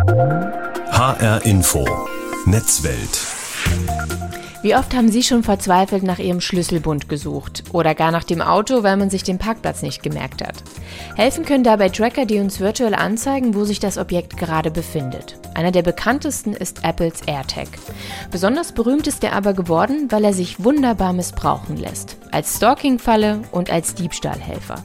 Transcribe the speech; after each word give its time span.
HR 0.00 1.44
Info. 1.44 1.84
Netzwelt 2.46 3.39
wie 4.62 4.76
oft 4.76 4.94
haben 4.94 5.10
Sie 5.10 5.22
schon 5.22 5.42
verzweifelt 5.42 6.02
nach 6.02 6.18
Ihrem 6.18 6.42
Schlüsselbund 6.42 7.08
gesucht 7.08 7.64
oder 7.72 7.94
gar 7.94 8.10
nach 8.10 8.24
dem 8.24 8.42
Auto, 8.42 8.82
weil 8.82 8.98
man 8.98 9.08
sich 9.08 9.22
den 9.22 9.38
Parkplatz 9.38 9.80
nicht 9.80 10.02
gemerkt 10.02 10.46
hat? 10.46 10.62
Helfen 11.16 11.46
können 11.46 11.64
dabei 11.64 11.88
Tracker, 11.88 12.26
die 12.26 12.40
uns 12.40 12.60
virtuell 12.60 12.94
anzeigen, 12.94 13.54
wo 13.54 13.64
sich 13.64 13.80
das 13.80 13.96
Objekt 13.96 14.36
gerade 14.36 14.70
befindet. 14.70 15.38
Einer 15.54 15.72
der 15.72 15.80
bekanntesten 15.80 16.52
ist 16.52 16.84
Apples 16.84 17.22
AirTag. 17.26 17.68
Besonders 18.30 18.72
berühmt 18.72 19.06
ist 19.06 19.24
er 19.24 19.32
aber 19.32 19.54
geworden, 19.54 20.08
weil 20.10 20.24
er 20.24 20.34
sich 20.34 20.62
wunderbar 20.62 21.14
missbrauchen 21.14 21.78
lässt. 21.78 22.18
Als 22.30 22.56
Stalking-Falle 22.56 23.40
und 23.52 23.70
als 23.70 23.94
Diebstahlhelfer. 23.94 24.84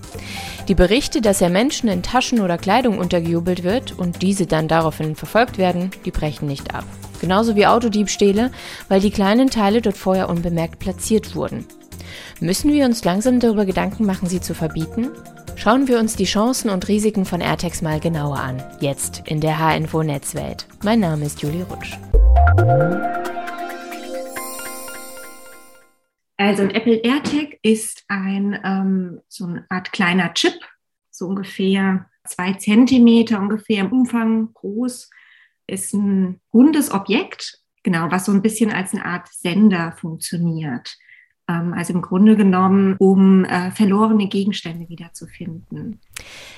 Die 0.69 0.75
Berichte, 0.75 1.19
dass 1.19 1.41
er 1.41 1.49
Menschen 1.49 1.89
in 1.89 2.01
Taschen 2.01 2.39
oder 2.39 2.57
Kleidung 2.57 2.97
untergejubelt 2.97 3.63
wird 3.63 3.91
und 3.91 4.21
diese 4.21 4.45
dann 4.45 4.69
daraufhin 4.69 5.17
verfolgt 5.17 5.57
werden, 5.57 5.91
die 6.05 6.11
brechen 6.11 6.47
nicht 6.47 6.73
ab. 6.73 6.85
Genauso 7.19 7.55
wie 7.55 7.65
Autodiebstähle, 7.65 8.51
weil 8.87 8.99
die 8.99 9.11
kleinen 9.11 9.49
Teile 9.49 9.81
dort 9.81 9.97
vorher 9.97 10.29
unbemerkt 10.29 10.79
platziert 10.79 11.35
wurden. 11.35 11.65
Müssen 12.39 12.71
wir 12.71 12.85
uns 12.85 13.03
langsam 13.03 13.39
darüber 13.39 13.65
Gedanken 13.65 14.05
machen, 14.05 14.27
sie 14.27 14.41
zu 14.41 14.53
verbieten? 14.53 15.09
Schauen 15.55 15.87
wir 15.87 15.99
uns 15.99 16.15
die 16.15 16.25
Chancen 16.25 16.69
und 16.69 16.87
Risiken 16.87 17.25
von 17.25 17.39
AirTags 17.39 17.81
mal 17.81 17.99
genauer 17.99 18.39
an. 18.39 18.61
Jetzt 18.81 19.23
in 19.25 19.39
der 19.39 19.57
H-Info 19.57 20.03
Netzwelt. 20.03 20.67
Mein 20.83 20.99
Name 20.99 21.25
ist 21.25 21.41
Julie 21.41 21.63
Rutsch. 21.63 21.97
Also 26.37 26.63
ein 26.63 26.71
Apple 26.71 26.97
AirTag 26.97 27.57
ist 27.61 28.03
ein 28.09 28.59
ähm, 28.63 29.21
so 29.29 29.45
eine 29.45 29.65
Art 29.69 29.93
kleiner 29.93 30.33
Chip, 30.33 30.59
so 31.09 31.27
ungefähr 31.27 32.07
zwei 32.25 32.53
Zentimeter 32.53 33.39
ungefähr 33.39 33.85
im 33.85 33.91
Umfang 33.91 34.53
groß 34.53 35.09
ist 35.67 35.93
ein 35.93 36.39
rundes 36.53 36.91
Objekt, 36.91 37.59
genau, 37.83 38.11
was 38.11 38.25
so 38.25 38.31
ein 38.31 38.41
bisschen 38.41 38.71
als 38.71 38.93
eine 38.93 39.05
Art 39.05 39.27
Sender 39.29 39.93
funktioniert. 39.93 40.97
Ähm, 41.47 41.73
also 41.73 41.93
im 41.93 42.01
Grunde 42.01 42.35
genommen, 42.35 42.95
um 42.97 43.45
äh, 43.45 43.71
verlorene 43.71 44.27
Gegenstände 44.27 44.89
wiederzufinden. 44.89 45.99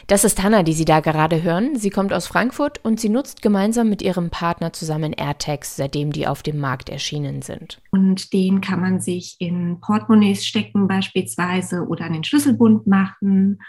Das 0.07 0.23
ist 0.23 0.41
Hanna, 0.41 0.63
die 0.63 0.73
Sie 0.73 0.85
da 0.85 1.01
gerade 1.01 1.43
hören. 1.43 1.75
Sie 1.75 1.89
kommt 1.89 2.13
aus 2.13 2.27
Frankfurt 2.27 2.83
und 2.85 2.99
sie 2.99 3.09
nutzt 3.09 3.41
gemeinsam 3.41 3.89
mit 3.89 4.01
ihrem 4.01 4.29
Partner 4.29 4.71
zusammen 4.71 5.11
AirTags, 5.11 5.75
seitdem 5.75 6.13
die 6.13 6.27
auf 6.27 6.41
dem 6.41 6.59
Markt 6.59 6.89
erschienen 6.89 7.41
sind. 7.41 7.81
Und 7.91 8.31
den 8.31 8.61
kann 8.61 8.79
man 8.79 9.01
sich 9.01 9.35
in 9.39 9.81
Portemonnaies 9.81 10.45
stecken 10.45 10.87
beispielsweise 10.87 11.85
oder 11.87 12.05
an 12.05 12.13
den 12.13 12.23
Schlüsselbund 12.23 12.87
machen 12.87 13.59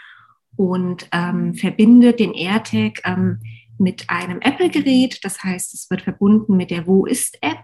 und 0.55 1.07
ähm, 1.11 1.53
verbindet 1.53 2.19
den 2.19 2.33
AirTag 2.33 3.01
ähm, 3.03 3.39
mit 3.79 4.09
einem 4.09 4.39
Apple-Gerät. 4.41 5.23
Das 5.23 5.43
heißt, 5.43 5.73
es 5.73 5.89
wird 5.89 6.01
verbunden 6.01 6.57
mit 6.57 6.71
der 6.71 6.87
Wo 6.87 7.05
ist-App, 7.05 7.63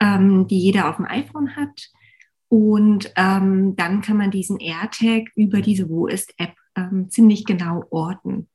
ähm, 0.00 0.46
die 0.46 0.58
jeder 0.58 0.88
auf 0.88 0.96
dem 0.96 1.06
iPhone 1.06 1.56
hat. 1.56 1.88
Und 2.48 3.12
ähm, 3.16 3.76
dann 3.76 4.00
kann 4.00 4.16
man 4.16 4.30
diesen 4.30 4.58
AirTag 4.58 5.30
über 5.36 5.60
diese 5.60 5.88
Wo 5.88 6.06
ist-App 6.06 6.54
ähm, 6.76 7.10
ziemlich 7.10 7.44
genau 7.44 7.84
orten. 7.90 8.48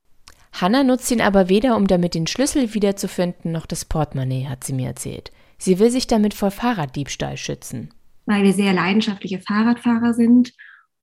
Hanna 0.54 0.84
nutzt 0.84 1.12
ihn 1.12 1.22
aber 1.22 1.50
weder, 1.50 1.76
um 1.76 1.88
damit 1.88 2.14
den 2.14 2.28
Schlüssel 2.28 2.74
wiederzufinden, 2.74 3.52
noch 3.52 3.66
das 3.66 3.86
Portemonnaie, 3.86 4.48
hat 4.48 4.64
sie 4.64 4.74
mir 4.74 4.88
erzählt. 4.88 5.32
Sie 5.58 5.80
will 5.80 5.90
sich 5.90 6.08
damit 6.08 6.34
vor 6.34 6.52
Fahrraddiebstahl 6.52 7.38
schützen. 7.38 7.94
Weil 8.26 8.44
wir 8.44 8.54
sehr 8.54 8.74
leidenschaftliche 8.74 9.40
Fahrradfahrer 9.40 10.14
sind 10.14 10.54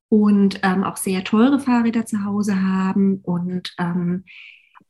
und 0.09 0.59
ähm, 0.63 0.83
auch 0.83 0.97
sehr 0.97 1.23
teure 1.23 1.59
Fahrräder 1.59 2.05
zu 2.05 2.23
Hause 2.25 2.61
haben 2.61 3.19
und 3.23 3.73
ähm, 3.77 4.25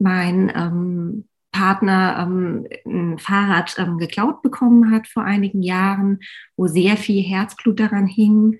mein 0.02 0.52
ähm, 0.56 1.26
Partner 1.52 2.18
ähm, 2.20 2.68
ein 2.86 3.20
Fahrrad 3.20 3.76
ähm, 3.78 3.98
geklaut 3.98 4.42
bekommen 4.42 4.92
hat 4.92 5.08
vor 5.08 5.24
einigen 5.24 5.62
Jahren, 5.62 6.20
wo 6.56 6.68
sehr 6.68 6.98
viel 6.98 7.24
Herzblut 7.24 7.80
daran 7.80 8.08
hing. 8.08 8.60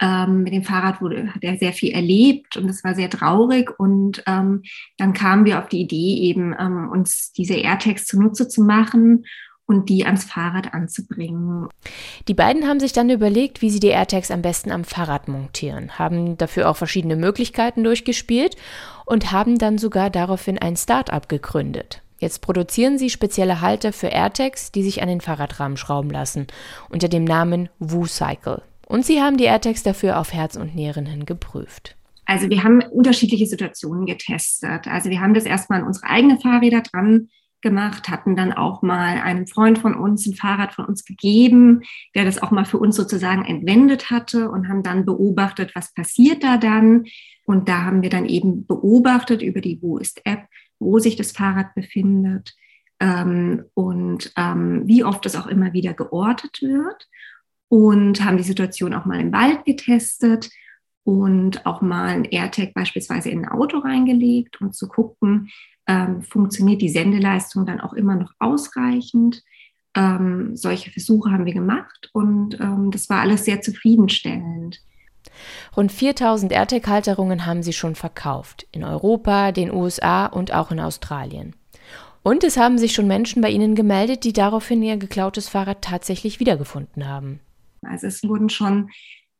Ähm, 0.00 0.44
mit 0.44 0.52
dem 0.52 0.62
Fahrrad 0.62 1.00
wurde, 1.00 1.34
hat 1.34 1.42
er 1.42 1.58
sehr 1.58 1.72
viel 1.72 1.92
erlebt 1.92 2.56
und 2.56 2.68
es 2.68 2.84
war 2.84 2.94
sehr 2.94 3.10
traurig. 3.10 3.78
Und 3.80 4.22
ähm, 4.26 4.62
dann 4.96 5.12
kamen 5.12 5.44
wir 5.44 5.58
auf 5.58 5.68
die 5.68 5.80
Idee, 5.80 6.22
eben 6.22 6.54
ähm, 6.58 6.88
uns 6.88 7.32
diese 7.32 7.54
AirTags 7.54 8.06
zunutze 8.06 8.48
zu 8.48 8.62
machen 8.62 9.24
und 9.68 9.90
die 9.90 10.04
ans 10.06 10.24
Fahrrad 10.24 10.72
anzubringen. 10.72 11.68
Die 12.26 12.34
beiden 12.34 12.66
haben 12.66 12.80
sich 12.80 12.92
dann 12.92 13.10
überlegt, 13.10 13.60
wie 13.60 13.70
sie 13.70 13.80
die 13.80 13.88
AirTags 13.88 14.30
am 14.30 14.42
besten 14.42 14.72
am 14.72 14.82
Fahrrad 14.82 15.28
montieren, 15.28 15.98
haben 15.98 16.38
dafür 16.38 16.70
auch 16.70 16.76
verschiedene 16.76 17.16
Möglichkeiten 17.16 17.84
durchgespielt 17.84 18.56
und 19.04 19.30
haben 19.30 19.58
dann 19.58 19.78
sogar 19.78 20.08
daraufhin 20.08 20.58
ein 20.58 20.76
Start-up 20.76 21.28
gegründet. 21.28 22.02
Jetzt 22.18 22.40
produzieren 22.40 22.98
sie 22.98 23.10
spezielle 23.10 23.60
Halter 23.60 23.92
für 23.92 24.08
AirTags, 24.08 24.72
die 24.72 24.82
sich 24.82 25.02
an 25.02 25.08
den 25.08 25.20
Fahrradrahmen 25.20 25.76
schrauben 25.76 26.10
lassen, 26.10 26.46
unter 26.88 27.08
dem 27.08 27.24
Namen 27.24 27.68
WooCycle. 27.78 28.62
Und 28.86 29.04
sie 29.04 29.20
haben 29.20 29.36
die 29.36 29.44
AirTags 29.44 29.82
dafür 29.82 30.18
auf 30.18 30.32
Herz 30.32 30.56
und 30.56 30.74
Nieren 30.74 31.06
hin 31.06 31.26
geprüft. 31.26 31.94
Also 32.24 32.48
wir 32.48 32.64
haben 32.64 32.82
unterschiedliche 32.82 33.46
Situationen 33.46 34.06
getestet. 34.06 34.88
Also 34.88 35.10
wir 35.10 35.20
haben 35.20 35.34
das 35.34 35.44
erstmal 35.44 35.80
an 35.80 35.86
unsere 35.86 36.08
eigenen 36.08 36.40
Fahrräder 36.40 36.80
dran 36.80 37.28
gemacht, 37.62 38.08
hatten 38.08 38.36
dann 38.36 38.52
auch 38.52 38.82
mal 38.82 39.20
einem 39.20 39.46
Freund 39.46 39.78
von 39.78 39.94
uns 39.94 40.26
ein 40.26 40.34
Fahrrad 40.34 40.72
von 40.74 40.84
uns 40.84 41.04
gegeben, 41.04 41.82
der 42.14 42.24
das 42.24 42.42
auch 42.42 42.50
mal 42.50 42.64
für 42.64 42.78
uns 42.78 42.96
sozusagen 42.96 43.44
entwendet 43.44 44.10
hatte 44.10 44.50
und 44.50 44.68
haben 44.68 44.82
dann 44.82 45.04
beobachtet, 45.04 45.72
was 45.74 45.92
passiert 45.92 46.42
da 46.42 46.56
dann. 46.56 47.06
Und 47.44 47.68
da 47.68 47.84
haben 47.84 48.02
wir 48.02 48.10
dann 48.10 48.26
eben 48.26 48.66
beobachtet 48.66 49.42
über 49.42 49.60
die 49.60 49.80
Wo 49.80 49.98
ist 49.98 50.20
App, 50.24 50.44
wo 50.78 50.98
sich 50.98 51.16
das 51.16 51.32
Fahrrad 51.32 51.74
befindet 51.74 52.54
ähm, 53.00 53.64
und 53.74 54.32
ähm, 54.36 54.82
wie 54.86 55.04
oft 55.04 55.24
es 55.26 55.36
auch 55.36 55.46
immer 55.46 55.72
wieder 55.72 55.94
geortet 55.94 56.60
wird 56.62 57.08
und 57.68 58.24
haben 58.24 58.36
die 58.36 58.42
Situation 58.42 58.94
auch 58.94 59.04
mal 59.04 59.20
im 59.20 59.32
Wald 59.32 59.64
getestet 59.64 60.50
und 61.08 61.64
auch 61.64 61.80
mal 61.80 62.08
ein 62.08 62.24
AirTag 62.26 62.74
beispielsweise 62.74 63.30
in 63.30 63.46
ein 63.46 63.50
Auto 63.50 63.78
reingelegt, 63.78 64.60
um 64.60 64.74
zu 64.74 64.88
gucken, 64.88 65.48
ähm, 65.86 66.20
funktioniert 66.20 66.82
die 66.82 66.90
Sendeleistung 66.90 67.64
dann 67.64 67.80
auch 67.80 67.94
immer 67.94 68.14
noch 68.14 68.34
ausreichend. 68.38 69.42
Ähm, 69.96 70.54
solche 70.54 70.90
Versuche 70.90 71.30
haben 71.30 71.46
wir 71.46 71.54
gemacht 71.54 72.10
und 72.12 72.60
ähm, 72.60 72.90
das 72.90 73.08
war 73.08 73.22
alles 73.22 73.46
sehr 73.46 73.62
zufriedenstellend. 73.62 74.82
Rund 75.74 75.92
4000 75.92 76.52
AirTag-Halterungen 76.52 77.46
haben 77.46 77.62
sie 77.62 77.72
schon 77.72 77.94
verkauft, 77.94 78.66
in 78.70 78.84
Europa, 78.84 79.52
den 79.52 79.72
USA 79.72 80.26
und 80.26 80.52
auch 80.52 80.70
in 80.70 80.78
Australien. 80.78 81.56
Und 82.22 82.44
es 82.44 82.58
haben 82.58 82.76
sich 82.76 82.92
schon 82.92 83.06
Menschen 83.06 83.40
bei 83.40 83.48
ihnen 83.48 83.74
gemeldet, 83.74 84.24
die 84.24 84.34
daraufhin 84.34 84.82
ihr 84.82 84.98
geklautes 84.98 85.48
Fahrrad 85.48 85.80
tatsächlich 85.80 86.38
wiedergefunden 86.38 87.08
haben. 87.08 87.40
Also 87.80 88.08
es 88.08 88.22
wurden 88.24 88.50
schon 88.50 88.90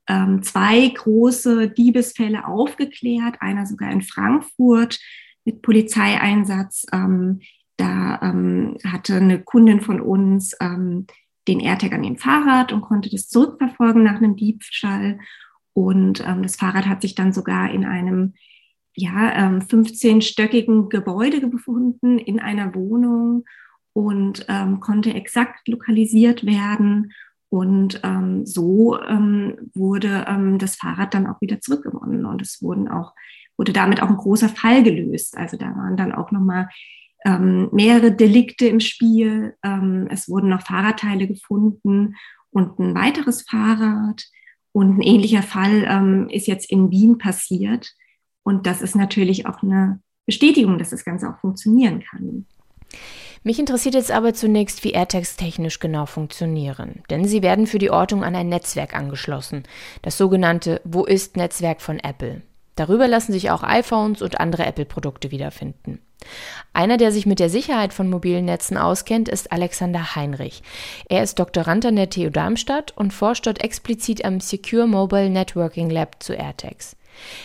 ähm, 0.08 0.42
zwei 0.42 0.88
große 0.88 1.70
Diebesfälle 1.70 2.46
aufgeklärt, 2.46 3.41
einer 3.41 3.66
sogar 3.66 3.91
in 3.91 4.02
Frankfurt 4.02 4.98
mit 5.44 5.62
Polizeieinsatz. 5.62 6.86
Ähm, 6.92 7.41
da 7.76 8.20
ähm, 8.22 8.76
hatte 8.84 9.16
eine 9.16 9.42
Kundin 9.42 9.80
von 9.80 10.00
uns 10.00 10.56
ähm, 10.60 11.06
den 11.47 11.60
AirTag 11.60 11.92
an 11.92 12.02
dem 12.02 12.16
Fahrrad 12.16 12.72
und 12.72 12.82
konnte 12.82 13.08
das 13.10 13.28
zurückverfolgen 13.28 14.02
nach 14.02 14.16
einem 14.16 14.36
Diebstahl. 14.36 15.18
Und 15.72 16.24
ähm, 16.26 16.42
das 16.42 16.56
Fahrrad 16.56 16.86
hat 16.86 17.02
sich 17.02 17.14
dann 17.14 17.32
sogar 17.32 17.70
in 17.70 17.84
einem 17.84 18.34
ja, 18.94 19.48
15-stöckigen 19.60 20.82
ähm, 20.82 20.88
Gebäude 20.88 21.47
befunden, 21.47 22.18
in 22.18 22.41
einer 22.41 22.74
Wohnung 22.74 23.44
und 23.92 24.44
ähm, 24.48 24.80
konnte 24.80 25.14
exakt 25.14 25.68
lokalisiert 25.68 26.44
werden. 26.44 27.12
Und 27.50 28.00
ähm, 28.04 28.44
so 28.44 29.00
ähm, 29.03 29.70
wurde 29.75 30.26
ähm, 30.28 30.59
das 30.59 30.76
Fahrrad 30.76 31.14
dann 31.14 31.26
auch 31.26 31.41
wieder 31.41 31.60
zurückgewonnen. 31.60 32.26
Und 32.26 32.42
es 32.42 32.60
wurden 32.62 32.88
auch 32.88 33.14
wurde 33.59 33.72
damit 33.72 34.00
auch 34.00 34.09
ein 34.09 34.16
großer 34.16 34.48
Fall 34.48 34.82
gelöst. 34.82 35.36
Also 35.36 35.56
da 35.56 35.66
waren 35.76 35.97
dann 35.97 36.12
auch 36.12 36.31
nochmal 36.31 36.69
ähm, 37.25 37.69
mehrere 37.72 38.12
Delikte 38.12 38.69
im 38.69 38.81
Spiel. 38.81 39.56
Ähm, 39.62 40.06
es 40.10 40.28
wurden 40.28 40.48
noch 40.48 40.62
Fahrradteile 40.62 41.27
gefunden 41.27 42.15
und 42.50 42.78
ein 42.78 42.95
weiteres 42.95 43.42
Fahrrad. 43.42 44.24
Und 44.72 44.98
ein 44.98 45.03
ähnlicher 45.03 45.42
Fall 45.42 45.84
ähm, 45.89 46.28
ist 46.30 46.47
jetzt 46.47 46.71
in 46.71 46.91
Wien 46.91 47.18
passiert. 47.18 47.92
Und 48.45 48.66
das 48.66 48.80
ist 48.80 48.95
natürlich 48.95 49.47
auch 49.47 49.62
eine 49.62 50.00
Bestätigung, 50.24 50.78
dass 50.78 50.91
das 50.91 51.04
Ganze 51.04 51.28
auch 51.28 51.39
funktionieren 51.41 52.00
kann. 52.00 52.47
Mich 53.42 53.58
interessiert 53.58 53.94
jetzt 53.94 54.10
aber 54.10 54.34
zunächst, 54.34 54.84
wie 54.84 54.92
AirTags 54.92 55.36
technisch 55.36 55.78
genau 55.78 56.06
funktionieren. 56.06 57.02
Denn 57.10 57.24
sie 57.24 57.42
werden 57.42 57.66
für 57.66 57.78
die 57.78 57.90
Ortung 57.90 58.24
an 58.24 58.34
ein 58.34 58.48
Netzwerk 58.48 58.94
angeschlossen, 58.94 59.64
das 60.02 60.18
sogenannte 60.18 60.80
Wo 60.84 61.04
ist 61.04 61.36
Netzwerk 61.36 61.80
von 61.80 61.98
Apple. 61.98 62.42
Darüber 62.76 63.08
lassen 63.08 63.32
sich 63.32 63.50
auch 63.50 63.64
iPhones 63.64 64.22
und 64.22 64.38
andere 64.38 64.64
Apple-Produkte 64.64 65.32
wiederfinden. 65.32 66.00
Einer, 66.72 66.96
der 66.96 67.10
sich 67.10 67.26
mit 67.26 67.40
der 67.40 67.50
Sicherheit 67.50 67.92
von 67.92 68.08
mobilen 68.08 68.44
Netzen 68.44 68.76
auskennt, 68.76 69.28
ist 69.28 69.50
Alexander 69.50 70.14
Heinrich. 70.14 70.62
Er 71.08 71.22
ist 71.22 71.38
Doktorand 71.38 71.86
an 71.86 71.96
der 71.96 72.10
TU 72.10 72.30
Darmstadt 72.30 72.92
und 72.96 73.12
forscht 73.12 73.46
dort 73.46 73.62
explizit 73.64 74.24
am 74.24 74.40
Secure 74.40 74.86
Mobile 74.86 75.30
Networking 75.30 75.90
Lab 75.90 76.22
zu 76.22 76.34
AirTags. 76.34 76.96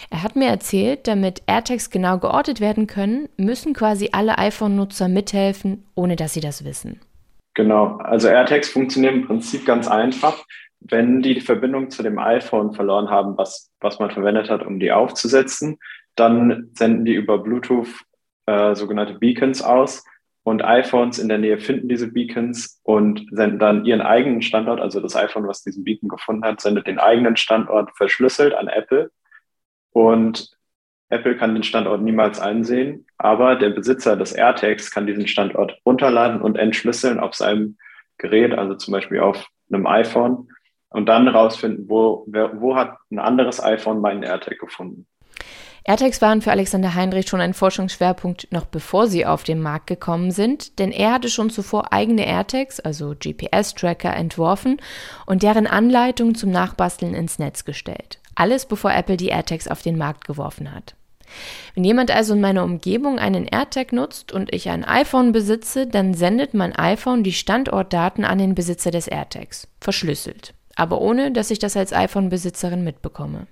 Er 0.10 0.24
hat 0.24 0.36
mir 0.36 0.48
erzählt, 0.48 1.08
damit 1.08 1.44
AirTags 1.48 1.90
genau 1.90 2.18
geortet 2.18 2.60
werden 2.60 2.88
können, 2.88 3.30
müssen 3.38 3.74
quasi 3.74 4.10
alle 4.12 4.38
iPhone-Nutzer 4.38 5.08
mithelfen, 5.08 5.86
ohne 5.96 6.16
dass 6.16 6.34
sie 6.34 6.42
das 6.42 6.66
wissen. 6.66 7.00
Genau, 7.56 7.98
also 7.98 8.28
AirTags 8.28 8.70
funktionieren 8.70 9.16
im 9.16 9.28
Prinzip 9.28 9.66
ganz 9.66 9.88
einfach. 9.88 10.44
Wenn 10.80 11.22
die 11.22 11.36
die 11.36 11.42
Verbindung 11.42 11.92
zu 11.92 12.04
dem 12.04 12.20
iPhone 12.20 12.74
verloren 12.74 13.10
haben, 13.10 13.38
was, 13.38 13.72
was 13.80 14.00
man 14.00 14.12
verwendet 14.12 14.50
hat, 14.50 14.66
um 14.66 14.80
die 14.80 14.92
aufzusetzen, 14.92 15.78
dann 16.16 16.70
senden 16.74 17.06
die 17.06 17.14
über 17.14 17.38
Bluetooth 17.38 17.88
äh, 18.46 18.76
sogenannte 18.76 19.14
Beacons 19.16 19.62
aus 19.62 20.04
und 20.44 20.64
iPhones 20.64 21.20
in 21.20 21.30
der 21.30 21.38
Nähe 21.38 21.58
finden 21.58 21.88
diese 21.88 22.12
Beacons 22.12 22.82
und 22.84 23.26
senden 23.32 23.60
dann 23.60 23.86
ihren 23.86 24.02
eigenen 24.02 24.42
Standort, 24.42 24.82
also 24.82 25.00
das 25.00 25.16
iPhone, 25.16 25.48
was 25.48 25.64
diesen 25.64 25.86
Beacon 25.86 26.10
gefunden 26.10 26.44
hat, 26.44 26.60
sendet 26.60 26.86
den 26.86 27.00
eigenen 27.00 27.38
Standort 27.38 27.96
verschlüsselt 27.96 28.54
an 28.54 28.68
Apple 28.68 29.10
und 29.94 30.52
Apple 31.10 31.38
kann 31.38 31.54
den 31.54 31.64
Standort 31.64 32.02
niemals 32.02 32.40
einsehen, 32.40 33.06
aber 33.18 33.56
der 33.56 33.70
Besitzer 33.70 34.16
des 34.18 34.34
AirTags 34.34 34.92
kann 34.92 35.06
diesen 35.06 35.28
Standort 35.28 35.78
runterladen 35.86 36.42
und 36.42 36.58
entschlüsseln 36.58 37.20
auf 37.20 37.36
seinem 37.36 37.78
Gerät, 38.18 38.54
also 38.54 38.76
zum 38.76 38.92
Beispiel 38.92 39.20
auf 39.20 39.48
einem 39.72 39.86
iPhone 39.86 40.50
und 40.90 41.08
dann 41.08 41.28
rausfinden, 41.28 41.88
wo, 41.88 42.26
wo 42.28 42.76
hat 42.76 42.98
ein 43.12 43.20
anderes 43.20 43.64
iPhone 43.64 44.02
meinen 44.02 44.24
AirTag 44.24 44.60
gefunden. 44.60 45.06
AirTags 45.86 46.22
waren 46.22 46.42
für 46.42 46.52
Alexander 46.52 46.96
Heinrich 46.96 47.28
schon 47.28 47.42
ein 47.42 47.54
Forschungsschwerpunkt, 47.54 48.48
noch 48.52 48.66
bevor 48.66 49.08
sie 49.08 49.26
auf 49.26 49.44
den 49.44 49.62
Markt 49.62 49.88
gekommen 49.88 50.32
sind, 50.32 50.80
denn 50.80 50.92
er 50.92 51.12
hatte 51.12 51.30
schon 51.30 51.50
zuvor 51.50 51.92
eigene 51.92 52.26
AirTags, 52.26 52.80
also 52.80 53.14
GPS-Tracker, 53.20 54.16
entworfen 54.16 54.78
und 55.26 55.44
deren 55.44 55.68
Anleitung 55.68 56.36
zum 56.36 56.52
Nachbasteln 56.52 57.14
ins 57.14 57.38
Netz 57.38 57.66
gestellt. 57.66 58.23
Alles 58.36 58.66
bevor 58.66 58.94
Apple 58.94 59.18
die 59.18 59.30
AirTags 59.30 59.68
auf 59.68 59.82
den 59.82 59.98
Markt 59.98 60.26
geworfen 60.26 60.74
hat. 60.74 60.96
Wenn 61.76 61.84
jemand 61.84 62.12
also 62.12 62.34
in 62.34 62.42
meiner 62.42 62.64
Umgebung 62.64 63.20
einen 63.20 63.46
AirTag 63.46 63.94
nutzt 63.94 64.32
und 64.32 64.54
ich 64.54 64.70
ein 64.70 64.84
iPhone 64.84 65.32
besitze, 65.32 65.88
dann 65.88 66.14
sendet 66.14 66.54
mein 66.54 66.76
iPhone 66.76 67.24
die 67.24 67.32
Standortdaten 67.32 68.26
an 68.26 68.38
den 68.38 68.56
Besitzer 68.56 68.92
des 68.92 69.08
AirTags, 69.08 69.68
verschlüsselt, 69.80 70.54
aber 70.76 71.02
ohne 71.02 71.32
dass 71.32 71.52
ich 71.52 71.60
das 71.60 71.76
als 71.78 71.94
iPhone-Besitzerin 71.94 72.84
mitbekomme. 72.84 73.48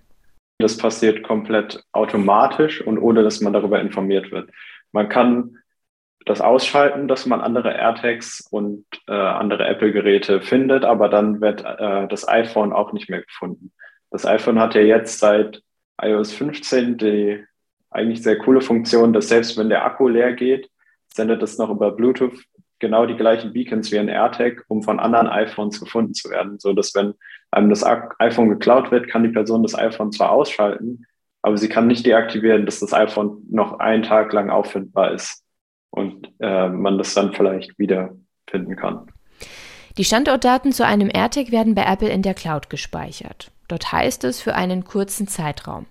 Das 0.59 0.77
passiert 0.77 1.23
komplett 1.23 1.83
automatisch 1.91 2.85
und 2.85 2.99
ohne 2.99 3.23
dass 3.23 3.41
man 3.41 3.53
darüber 3.53 3.81
informiert 3.81 4.31
wird. 4.31 4.51
Man 4.91 5.09
kann 5.09 5.57
das 6.27 6.39
ausschalten, 6.39 7.07
dass 7.07 7.25
man 7.25 7.41
andere 7.41 7.73
AirTags 7.73 8.47
und 8.51 8.85
äh, 9.07 9.11
andere 9.11 9.65
Apple-Geräte 9.65 10.41
findet, 10.41 10.85
aber 10.85 11.09
dann 11.09 11.41
wird 11.41 11.65
äh, 11.65 12.07
das 12.07 12.27
iPhone 12.27 12.73
auch 12.73 12.93
nicht 12.93 13.09
mehr 13.09 13.23
gefunden. 13.23 13.71
Das 14.11 14.25
iPhone 14.25 14.59
hat 14.59 14.75
ja 14.75 14.81
jetzt 14.81 15.19
seit 15.19 15.61
iOS 16.01 16.33
15 16.33 16.97
die 16.97 17.43
eigentlich 17.89 18.23
sehr 18.23 18.37
coole 18.37 18.61
Funktion, 18.61 19.13
dass 19.13 19.29
selbst 19.29 19.57
wenn 19.57 19.69
der 19.69 19.85
Akku 19.85 20.07
leer 20.07 20.33
geht, 20.33 20.69
sendet 21.13 21.43
es 21.43 21.57
noch 21.57 21.69
über 21.69 21.91
Bluetooth 21.91 22.39
genau 22.79 23.05
die 23.05 23.15
gleichen 23.15 23.53
Beacons 23.53 23.91
wie 23.91 23.99
ein 23.99 24.09
AirTag, 24.09 24.65
um 24.67 24.81
von 24.81 24.99
anderen 24.99 25.27
iPhones 25.27 25.79
gefunden 25.79 26.13
zu 26.13 26.29
werden. 26.29 26.59
So 26.59 26.73
dass 26.73 26.95
wenn 26.95 27.13
einem 27.51 27.69
das 27.69 27.85
iPhone 27.85 28.49
geklaut 28.49 28.91
wird, 28.91 29.07
kann 29.07 29.23
die 29.23 29.29
Person 29.29 29.63
das 29.63 29.75
iPhone 29.75 30.11
zwar 30.11 30.31
ausschalten, 30.31 31.05
aber 31.41 31.57
sie 31.57 31.69
kann 31.69 31.87
nicht 31.87 32.05
deaktivieren, 32.05 32.65
dass 32.65 32.79
das 32.79 32.93
iPhone 32.93 33.43
noch 33.49 33.79
einen 33.79 34.03
Tag 34.03 34.33
lang 34.33 34.49
auffindbar 34.49 35.13
ist 35.13 35.43
und 35.89 36.31
äh, 36.39 36.69
man 36.69 36.97
das 36.97 37.13
dann 37.13 37.33
vielleicht 37.33 37.77
wieder 37.77 38.15
finden 38.49 38.75
kann. 38.75 39.07
Die 39.97 40.05
Standortdaten 40.05 40.71
zu 40.71 40.85
einem 40.85 41.09
AirTag 41.13 41.51
werden 41.51 41.75
bei 41.75 41.83
Apple 41.83 42.09
in 42.09 42.21
der 42.21 42.33
Cloud 42.33 42.69
gespeichert. 42.69 43.51
Dort 43.71 43.93
heißt 43.93 44.25
es 44.25 44.41
für 44.41 44.53
einen 44.53 44.83
kurzen 44.83 45.29
Zeitraum. 45.29 45.85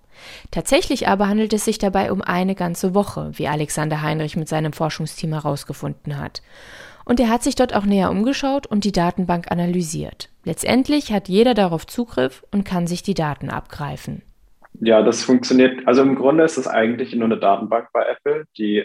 Tatsächlich 0.51 1.09
aber 1.09 1.29
handelt 1.29 1.55
es 1.55 1.65
sich 1.65 1.79
dabei 1.79 2.13
um 2.13 2.21
eine 2.21 2.55
ganze 2.55 2.95
Woche, 2.95 3.31
wie 3.37 3.49
Alexander 3.49 4.03
Heinrich 4.03 4.37
mit 4.37 4.49
seinem 4.49 4.75
Forschungsteam 4.75 5.33
herausgefunden 5.33 6.19
hat. 6.19 6.43
Und 7.07 7.21
er 7.21 7.31
hat 7.31 7.43
sich 7.43 7.55
dort 7.55 7.75
auch 7.75 7.87
näher 7.87 8.11
umgeschaut 8.11 8.67
und 8.67 8.85
die 8.85 8.93
Datenbank 8.93 9.51
analysiert. 9.51 10.29
Letztendlich 10.45 11.11
hat 11.11 11.31
jeder 11.31 11.55
darauf 11.55 11.87
Zugriff 11.87 12.45
und 12.53 12.65
kann 12.65 12.87
sich 12.87 13.03
die 13.03 13.15
Daten 13.15 13.49
abgreifen. 13.49 14.21
Ja, 14.75 15.01
das 15.01 15.25
funktioniert. 15.25 15.89
Also 15.89 16.03
im 16.03 16.17
Grunde 16.17 16.45
ist 16.45 16.59
es 16.59 16.69
eigentlich 16.69 17.15
nur 17.15 17.25
eine 17.25 17.39
Datenbank 17.39 17.89
bei 17.95 18.05
Apple, 18.05 18.45
die 18.59 18.85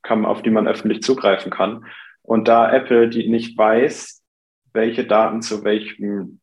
kann, 0.00 0.24
auf 0.24 0.40
die 0.40 0.50
man 0.50 0.66
öffentlich 0.66 1.02
zugreifen 1.02 1.52
kann. 1.52 1.84
Und 2.22 2.48
da 2.48 2.72
Apple 2.72 3.10
die 3.10 3.28
nicht 3.28 3.58
weiß, 3.58 4.22
welche 4.72 5.04
Daten 5.04 5.42
zu 5.42 5.64
welchem 5.64 6.40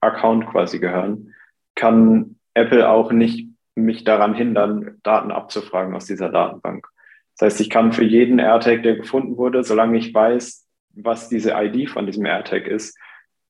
Account 0.00 0.46
quasi 0.46 0.78
gehören, 0.78 1.34
kann 1.74 2.36
Apple 2.54 2.88
auch 2.88 3.12
nicht 3.12 3.48
mich 3.74 4.04
daran 4.04 4.34
hindern, 4.34 4.98
Daten 5.02 5.30
abzufragen 5.30 5.94
aus 5.94 6.06
dieser 6.06 6.28
Datenbank. 6.28 6.86
Das 7.36 7.46
heißt, 7.46 7.60
ich 7.60 7.70
kann 7.70 7.92
für 7.92 8.04
jeden 8.04 8.40
AirTag, 8.40 8.82
der 8.82 8.96
gefunden 8.96 9.36
wurde, 9.36 9.62
solange 9.62 9.98
ich 9.98 10.12
weiß, 10.12 10.66
was 10.94 11.28
diese 11.28 11.52
ID 11.52 11.88
von 11.88 12.06
diesem 12.06 12.26
AirTag 12.26 12.66
ist, 12.66 12.98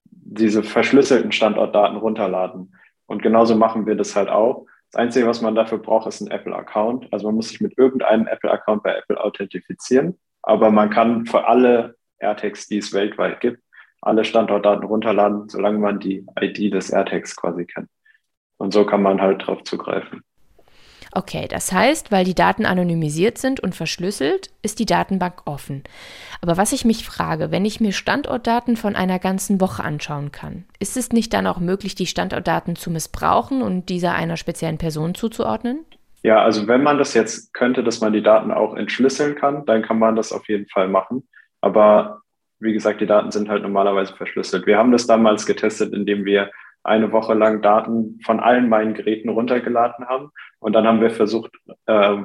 diese 0.05 0.63
verschlüsselten 0.63 1.33
Standortdaten 1.33 1.97
runterladen. 1.97 2.75
Und 3.07 3.23
genauso 3.23 3.55
machen 3.55 3.87
wir 3.87 3.95
das 3.95 4.15
halt 4.15 4.29
auch. 4.29 4.67
Das 4.93 5.01
Einzige, 5.01 5.27
was 5.27 5.41
man 5.41 5.55
dafür 5.55 5.79
braucht, 5.79 6.07
ist 6.07 6.21
ein 6.21 6.31
Apple-Account. 6.31 7.11
Also 7.13 7.27
man 7.27 7.37
muss 7.37 7.49
sich 7.49 7.61
mit 7.61 7.79
irgendeinem 7.79 8.27
Apple-Account 8.27 8.83
bei 8.83 8.95
Apple 8.95 9.23
authentifizieren. 9.23 10.19
Aber 10.43 10.71
man 10.71 10.91
kann 10.91 11.25
für 11.25 11.47
alle 11.47 11.97
AirTags, 12.19 12.67
die 12.69 12.79
es 12.79 12.93
weltweit 12.93 13.41
gibt, 13.41 13.63
alle 14.01 14.25
Standortdaten 14.25 14.85
runterladen, 14.85 15.49
solange 15.49 15.79
man 15.79 16.01
die 16.01 16.25
ID 16.41 16.73
des 16.73 16.91
AirTags 16.91 17.37
quasi 17.37 17.67
kennt. 17.67 17.89
Und 18.57 18.73
so 18.73 18.85
kann 18.85 19.03
man 19.03 19.21
halt 19.21 19.47
drauf 19.47 19.63
zugreifen. 19.65 20.23
Okay, 21.13 21.47
das 21.49 21.73
heißt, 21.73 22.13
weil 22.13 22.25
die 22.25 22.35
Daten 22.35 22.67
anonymisiert 22.67 23.39
sind 23.39 23.61
und 23.61 23.75
verschlüsselt, 23.75 24.51
ist 24.63 24.79
die 24.79 24.87
Datenbank 24.87 25.43
offen. 25.47 25.83
Aber 26.43 26.57
was 26.57 26.73
ich 26.73 26.85
mich 26.85 27.07
frage, 27.07 27.51
wenn 27.51 27.65
ich 27.65 27.81
mir 27.81 27.93
Standortdaten 27.93 28.77
von 28.77 28.95
einer 28.95 29.19
ganzen 29.19 29.61
Woche 29.61 29.83
anschauen 29.83 30.33
kann, 30.33 30.65
ist 30.79 30.97
es 30.97 31.13
nicht 31.13 31.33
dann 31.33 31.47
auch 31.47 31.61
möglich, 31.61 31.95
die 31.95 32.07
Standortdaten 32.07 32.77
zu 32.77 32.91
missbrauchen 32.91 33.63
und 33.63 33.89
dieser 33.89 34.15
einer 34.15 34.37
speziellen 34.37 34.79
Person 34.79 35.15
zuzuordnen? 35.15 35.85
Ja, 36.23 36.43
also 36.43 36.67
wenn 36.67 36.83
man 36.83 36.99
das 36.99 37.15
jetzt 37.15 37.55
könnte, 37.55 37.83
dass 37.83 38.01
man 38.01 38.13
die 38.13 38.23
Daten 38.23 38.51
auch 38.51 38.75
entschlüsseln 38.75 39.35
kann, 39.35 39.65
dann 39.65 39.83
kann 39.83 39.99
man 39.99 40.17
das 40.17 40.33
auf 40.33 40.49
jeden 40.49 40.69
Fall 40.69 40.89
machen. 40.89 41.27
Aber 41.61 42.21
wie 42.61 42.73
gesagt, 42.73 43.01
die 43.01 43.07
Daten 43.07 43.31
sind 43.31 43.49
halt 43.49 43.63
normalerweise 43.63 44.15
verschlüsselt. 44.15 44.67
Wir 44.67 44.79
haben 44.79 44.93
das 44.93 45.07
damals 45.07 45.47
getestet, 45.47 45.93
indem 45.93 46.25
wir 46.25 46.51
eine 46.83 47.13
Woche 47.13 47.35
lang 47.35 47.63
Daten 47.63 48.19
von 48.25 48.41
allen 48.41 48.69
meinen 48.69 48.95
Geräten 48.95 49.29
runtergeladen 49.29 50.07
haben. 50.07 50.31
Und 50.59 50.73
dann 50.73 50.87
haben 50.87 51.01
wir 51.01 51.11
versucht, 51.11 51.53
äh, 51.87 52.17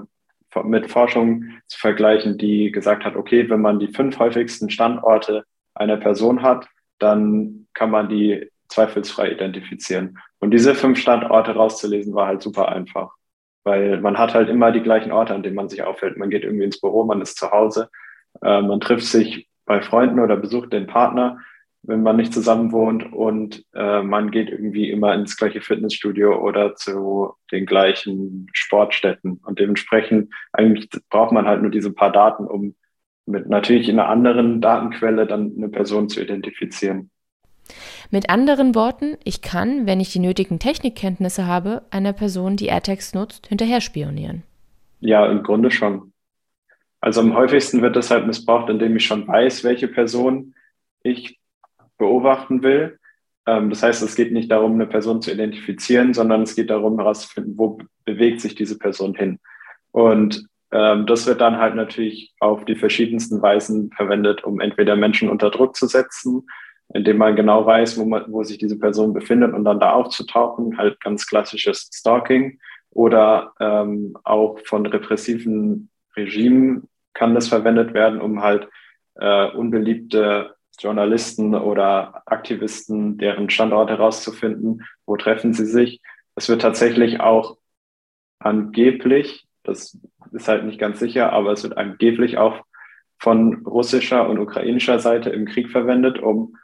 mit 0.64 0.92
Forschung 0.92 1.46
zu 1.68 1.80
vergleichen, 1.80 2.38
die 2.38 2.72
gesagt 2.72 3.06
hat, 3.06 3.16
okay, 3.16 3.50
wenn 3.50 3.62
man 3.62 3.80
die 3.80 3.88
fünf 3.88 4.20
häufigsten 4.20 4.70
Standorte 4.70 5.44
einer 5.74 5.98
Person 5.98 6.44
hat, 6.44 6.68
dann 7.00 7.68
kann 7.74 7.90
man 7.90 8.08
die 8.08 8.50
zweifelsfrei 8.68 9.32
identifizieren. 9.32 10.20
Und 10.40 10.52
diese 10.52 10.76
fünf 10.76 11.00
Standorte 11.00 11.52
rauszulesen 11.52 12.14
war 12.14 12.28
halt 12.28 12.42
super 12.42 12.70
einfach, 12.70 13.12
weil 13.64 14.00
man 14.02 14.18
hat 14.18 14.34
halt 14.34 14.50
immer 14.50 14.72
die 14.72 14.82
gleichen 14.82 15.12
Orte, 15.12 15.34
an 15.34 15.44
denen 15.44 15.56
man 15.56 15.70
sich 15.70 15.84
aufhält. 15.84 16.18
Man 16.18 16.30
geht 16.30 16.44
irgendwie 16.44 16.66
ins 16.66 16.80
Büro, 16.80 17.04
man 17.04 17.22
ist 17.22 17.38
zu 17.38 17.52
Hause, 17.52 17.90
äh, 18.42 18.62
man 18.62 18.80
trifft 18.80 19.06
sich 19.06 19.48
bei 19.66 19.82
Freunden 19.82 20.20
oder 20.20 20.36
besucht 20.36 20.74
den 20.74 20.88
Partner 20.88 21.40
wenn 21.84 22.02
man 22.02 22.16
nicht 22.16 22.34
zusammen 22.34 22.72
wohnt 22.72 23.12
und 23.12 23.66
äh, 23.74 24.02
man 24.02 24.32
geht 24.32 24.50
irgendwie 24.50 24.90
immer 24.90 25.14
ins 25.14 25.36
gleiche 25.36 25.62
Fitnessstudio 25.62 26.42
oder 26.42 26.76
zu 26.76 27.34
den 27.52 27.66
gleichen 27.66 28.48
Sportstätten. 28.54 29.42
Und 29.46 29.60
dementsprechend 29.60 30.34
eigentlich 30.54 30.90
braucht 31.10 31.34
man 31.34 31.46
halt 31.46 31.62
nur 31.62 31.72
diese 31.72 31.92
paar 31.92 32.12
Daten, 32.12 32.46
um 32.46 32.76
mit 33.26 33.50
natürlich 33.50 33.90
in 33.90 34.00
einer 34.00 34.10
anderen 34.10 34.62
Datenquelle 34.62 35.28
dann 35.28 35.54
eine 35.58 35.70
Person 35.70 36.08
zu 36.08 36.22
identifizieren. 36.22 37.10
Mit 38.12 38.30
anderen 38.30 38.76
Worten, 38.76 39.18
ich 39.24 39.42
kann, 39.42 39.86
wenn 39.86 40.00
ich 40.00 40.12
die 40.12 40.20
nötigen 40.20 40.60
Technikkenntnisse 40.60 41.48
habe, 41.48 41.84
einer 41.90 42.14
Person, 42.14 42.56
die 42.58 42.68
AirTags 42.68 43.14
nutzt, 43.14 43.48
hinterher 43.48 43.82
spionieren. 43.82 44.44
Ja, 45.00 45.26
im 45.26 45.44
Grunde 45.44 45.72
schon. 45.72 46.13
Also 47.04 47.20
am 47.20 47.36
häufigsten 47.36 47.82
wird 47.82 47.98
das 47.98 48.12
halt 48.12 48.26
missbraucht, 48.28 48.70
indem 48.70 48.96
ich 48.96 49.06
schon 49.06 49.28
weiß, 49.28 49.66
welche 49.66 49.90
Person 49.90 50.56
ich 51.04 51.38
beobachten 51.98 52.64
will. 52.64 52.98
Ähm, 53.46 53.70
das 53.70 53.84
heißt, 53.84 54.02
es 54.04 54.16
geht 54.16 54.32
nicht 54.32 54.50
darum, 54.50 54.76
eine 54.76 54.88
Person 54.88 55.22
zu 55.22 55.30
identifizieren, 55.30 56.14
sondern 56.14 56.44
es 56.44 56.56
geht 56.56 56.70
darum, 56.70 56.98
herauszufinden, 56.98 57.58
wo 57.58 57.78
bewegt 58.06 58.40
sich 58.40 58.56
diese 58.56 58.78
Person 58.78 59.16
hin. 59.16 59.40
Und 59.92 60.48
ähm, 60.72 61.06
das 61.06 61.28
wird 61.28 61.42
dann 61.42 61.58
halt 61.58 61.76
natürlich 61.76 62.34
auf 62.40 62.64
die 62.64 62.78
verschiedensten 62.78 63.42
Weisen 63.42 63.92
verwendet, 63.92 64.46
um 64.46 64.62
entweder 64.62 64.96
Menschen 64.96 65.30
unter 65.30 65.52
Druck 65.52 65.76
zu 65.76 65.88
setzen, 65.88 66.48
indem 66.94 67.18
man 67.18 67.36
genau 67.36 67.66
weiß, 67.66 67.98
wo, 67.98 68.06
man, 68.06 68.32
wo 68.32 68.44
sich 68.44 68.60
diese 68.60 68.80
Person 68.80 69.12
befindet 69.12 69.54
und 69.54 69.66
dann 69.66 69.82
da 69.82 69.92
aufzutauchen, 69.92 70.78
halt 70.78 71.02
ganz 71.02 71.28
klassisches 71.28 71.90
Stalking 71.94 72.62
oder 72.92 73.52
ähm, 73.60 74.16
auch 74.24 74.58
von 74.64 74.86
repressiven 74.86 75.90
Regimen 76.16 76.88
kann 77.14 77.36
das 77.36 77.48
verwendet 77.48 77.94
werden, 77.94 78.22
um 78.22 78.42
halt 78.42 78.68
äh, 79.16 79.50
unbeliebte 79.52 80.56
Journalisten 80.80 81.56
oder 81.56 82.24
Aktivisten, 82.26 83.18
deren 83.18 83.50
Standort 83.50 83.90
herauszufinden, 83.90 84.84
wo 85.06 85.18
treffen 85.18 85.54
sie 85.54 85.66
sich. 85.66 86.02
Es 86.36 86.50
wird 86.50 86.62
tatsächlich 86.62 87.20
auch 87.20 87.58
angeblich, 88.40 89.48
das 89.64 89.98
ist 90.32 90.48
halt 90.48 90.66
nicht 90.66 90.80
ganz 90.80 91.00
sicher, 91.00 91.32
aber 91.32 91.52
es 91.52 91.64
wird 91.64 91.78
angeblich 91.78 92.38
auch 92.38 92.66
von 93.20 93.66
russischer 93.66 94.28
und 94.28 94.40
ukrainischer 94.40 95.00
Seite 95.00 95.30
im 95.30 95.46
Krieg 95.46 95.70
verwendet, 95.70 96.20
um 96.20 96.58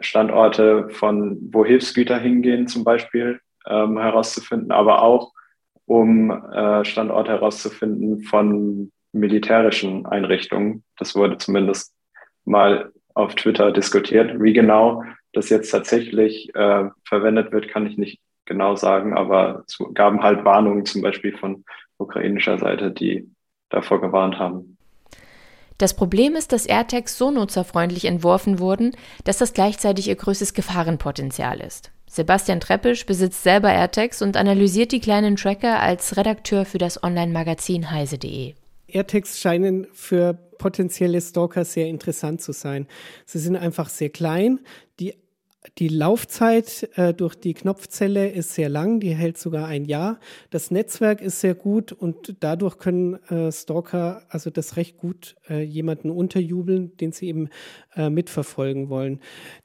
Standorte 0.00 0.90
von, 0.90 1.38
wo 1.52 1.64
Hilfsgüter 1.64 2.18
hingehen 2.18 2.68
zum 2.68 2.84
Beispiel, 2.84 3.40
ähm, 3.66 3.98
herauszufinden, 3.98 4.70
aber 4.70 5.02
auch 5.02 5.32
um 5.86 6.30
äh, 6.30 6.84
Standorte 6.84 7.32
herauszufinden 7.32 8.22
von 8.22 8.92
militärischen 9.14 10.06
Einrichtungen. 10.06 10.84
Das 10.98 11.14
wurde 11.14 11.38
zumindest 11.38 11.94
mal 12.44 12.92
auf 13.14 13.34
Twitter 13.34 13.72
diskutiert. 13.72 14.42
Wie 14.42 14.52
genau 14.52 15.04
das 15.32 15.48
jetzt 15.48 15.70
tatsächlich 15.70 16.54
äh, 16.54 16.88
verwendet 17.04 17.52
wird, 17.52 17.68
kann 17.68 17.86
ich 17.86 17.96
nicht 17.96 18.20
genau 18.44 18.76
sagen, 18.76 19.16
aber 19.16 19.64
es 19.66 19.78
gaben 19.94 20.22
halt 20.22 20.44
Warnungen 20.44 20.84
zum 20.84 21.02
Beispiel 21.02 21.36
von 21.36 21.64
ukrainischer 21.98 22.58
Seite, 22.58 22.90
die 22.90 23.28
davor 23.70 24.00
gewarnt 24.00 24.38
haben. 24.38 24.76
Das 25.78 25.96
Problem 25.96 26.36
ist, 26.36 26.52
dass 26.52 26.66
AirTags 26.66 27.18
so 27.18 27.30
nutzerfreundlich 27.30 28.04
entworfen 28.04 28.60
wurden, 28.60 28.92
dass 29.24 29.38
das 29.38 29.54
gleichzeitig 29.54 30.08
ihr 30.08 30.14
größtes 30.14 30.54
Gefahrenpotenzial 30.54 31.60
ist. 31.60 31.90
Sebastian 32.06 32.60
Treppisch 32.60 33.06
besitzt 33.06 33.42
selber 33.42 33.72
AirTags 33.72 34.22
und 34.22 34.36
analysiert 34.36 34.92
die 34.92 35.00
kleinen 35.00 35.34
Tracker 35.34 35.80
als 35.80 36.16
Redakteur 36.16 36.64
für 36.64 36.78
das 36.78 37.02
Online-Magazin 37.02 37.90
heise.de. 37.90 38.54
AirTags 38.94 39.40
scheinen 39.40 39.86
für 39.92 40.34
potenzielle 40.58 41.20
Stalker 41.20 41.64
sehr 41.64 41.88
interessant 41.88 42.40
zu 42.40 42.52
sein. 42.52 42.86
Sie 43.26 43.38
sind 43.38 43.56
einfach 43.56 43.88
sehr 43.88 44.10
klein. 44.10 44.60
Die, 45.00 45.14
die 45.78 45.88
Laufzeit 45.88 46.90
äh, 46.94 47.14
durch 47.14 47.34
die 47.34 47.54
Knopfzelle 47.54 48.28
ist 48.28 48.54
sehr 48.54 48.68
lang, 48.68 49.00
die 49.00 49.14
hält 49.14 49.38
sogar 49.38 49.66
ein 49.66 49.86
Jahr. 49.86 50.20
Das 50.50 50.70
Netzwerk 50.70 51.20
ist 51.20 51.40
sehr 51.40 51.54
gut 51.54 51.90
und 51.92 52.36
dadurch 52.40 52.78
können 52.78 53.14
äh, 53.24 53.50
Stalker 53.50 54.22
also 54.28 54.50
das 54.50 54.76
recht 54.76 54.98
gut 54.98 55.36
äh, 55.48 55.62
jemanden 55.62 56.10
unterjubeln, 56.10 56.96
den 56.98 57.12
sie 57.12 57.28
eben 57.28 57.48
äh, 57.96 58.10
mitverfolgen 58.10 58.90
wollen. 58.90 59.20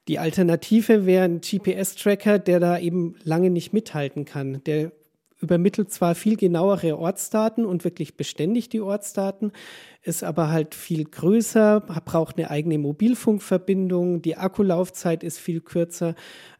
Die 0.07 0.19
Alternative 0.19 1.05
wäre 1.05 1.25
ein 1.25 1.41
GPS-Tracker, 1.41 2.39
der 2.39 2.59
da 2.59 2.79
eben 2.79 3.15
lange 3.23 3.49
nicht 3.49 3.73
mithalten 3.73 4.25
kann. 4.25 4.63
Der 4.63 4.91
übermittelt 5.41 5.91
zwar 5.91 6.15
viel 6.15 6.35
genauere 6.35 6.97
Ortsdaten 6.97 7.65
und 7.65 7.83
wirklich 7.83 8.17
beständig 8.17 8.69
die 8.69 8.81
Ortsdaten, 8.81 9.51
ist 10.03 10.23
aber 10.23 10.49
halt 10.49 10.75
viel 10.75 11.05
größer, 11.05 11.81
braucht 11.81 12.37
eine 12.37 12.49
eigene 12.49 12.77
Mobilfunkverbindung, 12.77 14.21
die 14.21 14.37
Akkulaufzeit 14.37 15.23
ist 15.23 15.39
viel 15.39 15.61
kürzer. 15.61 16.15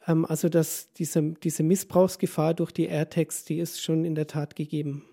Ähm, 0.08 0.26
also 0.26 0.50
dass 0.50 0.94
diese, 0.94 1.22
diese 1.44 1.64
Missbrauchsgefahr 1.64 2.54
durch 2.54 2.72
die 2.72 2.86
AirTags, 2.86 3.46
die 3.46 3.60
ist 3.60 3.82
schon 3.82 4.06
in 4.06 4.16
der 4.16 4.28
Tat 4.28 4.56
gegeben. 4.56 5.04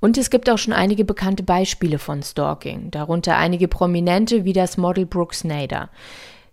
Und 0.00 0.18
es 0.18 0.28
gibt 0.28 0.50
auch 0.50 0.58
schon 0.58 0.74
einige 0.74 1.04
bekannte 1.04 1.42
Beispiele 1.42 1.98
von 1.98 2.22
Stalking, 2.22 2.90
darunter 2.90 3.36
einige 3.36 3.68
prominente 3.68 4.44
wie 4.44 4.52
das 4.52 4.76
Model 4.76 5.06
Brooke 5.06 5.34
Snyder. 5.34 5.90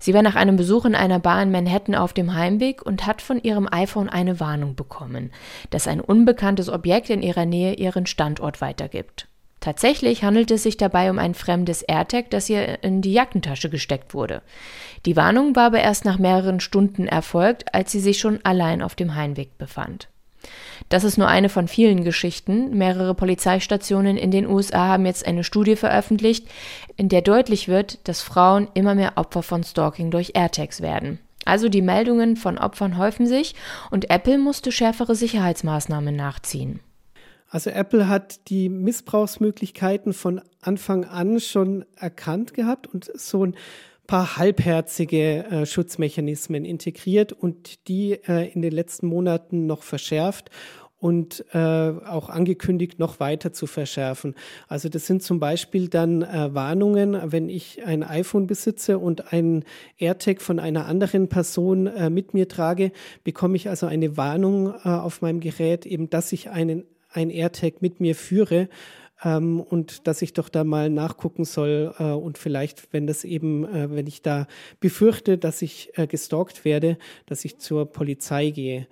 Sie 0.03 0.13
war 0.13 0.21
nach 0.21 0.35
einem 0.35 0.57
Besuch 0.57 0.83
in 0.83 0.95
einer 0.95 1.19
Bar 1.19 1.41
in 1.41 1.49
Manhattan 1.49 1.95
auf 1.95 2.11
dem 2.11 2.33
Heimweg 2.33 2.81
und 2.81 3.07
hat 3.07 3.21
von 3.21 3.41
ihrem 3.41 3.69
iPhone 3.71 4.09
eine 4.09 4.41
Warnung 4.41 4.75
bekommen, 4.75 5.31
dass 5.69 5.87
ein 5.87 6.01
unbekanntes 6.01 6.67
Objekt 6.67 7.09
in 7.09 7.21
ihrer 7.21 7.45
Nähe 7.45 7.75
ihren 7.75 8.05
Standort 8.05 8.59
weitergibt. 8.59 9.29
Tatsächlich 9.61 10.25
handelt 10.25 10.51
es 10.51 10.63
sich 10.63 10.75
dabei 10.75 11.09
um 11.09 11.19
ein 11.19 11.35
fremdes 11.35 11.83
AirTag, 11.83 12.29
das 12.31 12.49
ihr 12.49 12.83
in 12.83 13.01
die 13.01 13.13
Jackentasche 13.13 13.69
gesteckt 13.69 14.13
wurde. 14.13 14.41
Die 15.05 15.15
Warnung 15.15 15.55
war 15.55 15.67
aber 15.67 15.79
erst 15.79 16.03
nach 16.03 16.19
mehreren 16.19 16.59
Stunden 16.59 17.07
erfolgt, 17.07 17.73
als 17.73 17.93
sie 17.93 18.01
sich 18.01 18.19
schon 18.19 18.41
allein 18.43 18.81
auf 18.81 18.95
dem 18.95 19.15
Heimweg 19.15 19.57
befand. 19.57 20.09
Das 20.89 21.03
ist 21.03 21.17
nur 21.17 21.27
eine 21.27 21.49
von 21.49 21.67
vielen 21.67 22.03
Geschichten. 22.03 22.77
Mehrere 22.77 23.15
Polizeistationen 23.15 24.17
in 24.17 24.31
den 24.31 24.47
USA 24.47 24.87
haben 24.87 25.05
jetzt 25.05 25.25
eine 25.25 25.43
Studie 25.43 25.75
veröffentlicht, 25.75 26.47
in 26.97 27.09
der 27.09 27.21
deutlich 27.21 27.67
wird, 27.67 28.07
dass 28.07 28.21
Frauen 28.21 28.67
immer 28.73 28.95
mehr 28.95 29.13
Opfer 29.15 29.43
von 29.43 29.63
Stalking 29.63 30.11
durch 30.11 30.31
AirTags 30.35 30.81
werden. 30.81 31.19
Also 31.45 31.69
die 31.69 31.81
Meldungen 31.81 32.37
von 32.37 32.57
Opfern 32.57 32.97
häufen 32.97 33.27
sich 33.27 33.55
und 33.91 34.09
Apple 34.09 34.37
musste 34.37 34.71
schärfere 34.71 35.15
Sicherheitsmaßnahmen 35.15 36.15
nachziehen. 36.15 36.79
Also 37.49 37.69
Apple 37.69 38.07
hat 38.07 38.49
die 38.49 38.67
Missbrauchsmöglichkeiten 38.69 40.13
von 40.13 40.41
Anfang 40.61 41.05
an 41.05 41.39
schon 41.39 41.85
erkannt 41.95 42.53
gehabt 42.53 42.87
und 42.87 43.11
so 43.13 43.45
ein 43.45 43.55
paar 44.13 44.37
halbherzige 44.37 45.43
äh, 45.45 45.65
Schutzmechanismen 45.65 46.65
integriert 46.65 47.33
und 47.33 47.87
die 47.87 48.11
äh, 48.11 48.47
in 48.53 48.61
den 48.61 48.71
letzten 48.71 49.07
Monaten 49.07 49.65
noch 49.65 49.81
verschärft 49.81 50.51
und 50.99 51.43
äh, 51.51 51.57
auch 51.57 52.29
angekündigt, 52.29 52.99
noch 52.99 53.19
weiter 53.19 53.53
zu 53.53 53.65
verschärfen. 53.65 54.35
Also 54.67 54.87
das 54.87 55.07
sind 55.07 55.23
zum 55.23 55.39
Beispiel 55.39 55.87
dann 55.87 56.21
äh, 56.21 56.53
Warnungen, 56.53 57.19
wenn 57.31 57.49
ich 57.49 57.83
ein 57.87 58.03
iPhone 58.03 58.45
besitze 58.45 58.99
und 58.99 59.33
ein 59.33 59.63
AirTag 59.97 60.43
von 60.43 60.59
einer 60.59 60.85
anderen 60.85 61.27
Person 61.27 61.87
äh, 61.87 62.11
mit 62.11 62.35
mir 62.35 62.47
trage, 62.47 62.91
bekomme 63.23 63.55
ich 63.55 63.67
also 63.67 63.87
eine 63.87 64.15
Warnung 64.15 64.75
äh, 64.85 64.89
auf 64.89 65.23
meinem 65.23 65.39
Gerät, 65.39 65.87
eben 65.87 66.11
dass 66.11 66.31
ich 66.33 66.51
einen 66.51 66.83
ein 67.15 67.29
AirTag 67.29 67.81
mit 67.81 67.99
mir 67.99 68.15
führe 68.15 68.69
ähm, 69.23 69.61
und 69.61 70.07
dass 70.07 70.21
ich 70.21 70.33
doch 70.33 70.49
da 70.49 70.63
mal 70.63 70.89
nachgucken 70.89 71.45
soll 71.45 71.93
äh, 71.97 72.03
und 72.03 72.37
vielleicht, 72.37 72.91
wenn 72.91 73.07
das 73.07 73.23
eben, 73.23 73.65
äh, 73.65 73.89
wenn 73.91 74.07
ich 74.07 74.21
da 74.21 74.47
befürchte, 74.79 75.37
dass 75.37 75.61
ich 75.61 75.91
äh, 75.95 76.07
gestalkt 76.07 76.65
werde, 76.65 76.97
dass 77.25 77.45
ich 77.45 77.57
zur 77.59 77.85
Polizei 77.85 78.49
gehe. 78.49 78.87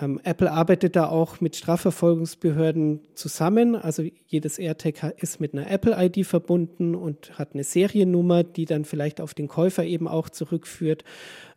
Ähm, 0.00 0.20
Apple 0.24 0.50
arbeitet 0.50 0.96
da 0.96 1.08
auch 1.08 1.40
mit 1.40 1.56
Strafverfolgungsbehörden 1.56 3.00
zusammen. 3.14 3.76
Also 3.76 4.04
jedes 4.26 4.58
AirTag 4.58 5.14
ist 5.22 5.40
mit 5.40 5.54
einer 5.54 5.70
Apple-ID 5.70 6.26
verbunden 6.26 6.94
und 6.94 7.38
hat 7.38 7.54
eine 7.54 7.64
Seriennummer, 7.64 8.42
die 8.42 8.64
dann 8.64 8.84
vielleicht 8.84 9.20
auf 9.20 9.34
den 9.34 9.48
Käufer 9.48 9.84
eben 9.84 10.08
auch 10.08 10.28
zurückführt. 10.30 11.04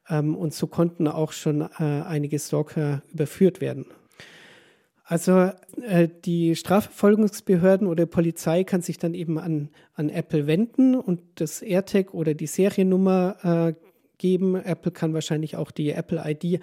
Ähm, 0.10 0.36
und 0.36 0.54
so 0.54 0.68
konnten 0.68 1.08
auch 1.08 1.32
schon 1.32 1.62
äh, 1.62 1.68
einige 1.80 2.40
Stalker 2.40 3.04
überführt 3.12 3.62
werden. 3.62 3.86
Also 5.08 5.52
äh, 5.84 6.10
die 6.26 6.56
Strafverfolgungsbehörden 6.56 7.88
oder 7.88 8.08
Polizei 8.08 8.64
kann 8.64 8.82
sich 8.82 8.98
dann 8.98 9.14
eben 9.14 9.38
an, 9.38 9.70
an 9.94 10.10
Apple 10.10 10.48
wenden 10.48 10.96
und 10.96 11.22
das 11.36 11.62
AirTag 11.62 12.14
oder 12.16 12.34
die 12.34 12.48
Seriennummer 12.48 13.38
äh, 13.44 13.74
geben. 14.18 14.56
Apple 14.56 14.92
kann 14.92 15.14
wahrscheinlich 15.14 15.58
auch 15.58 15.70
die 15.70 15.92
Apple-ID, 15.92 16.60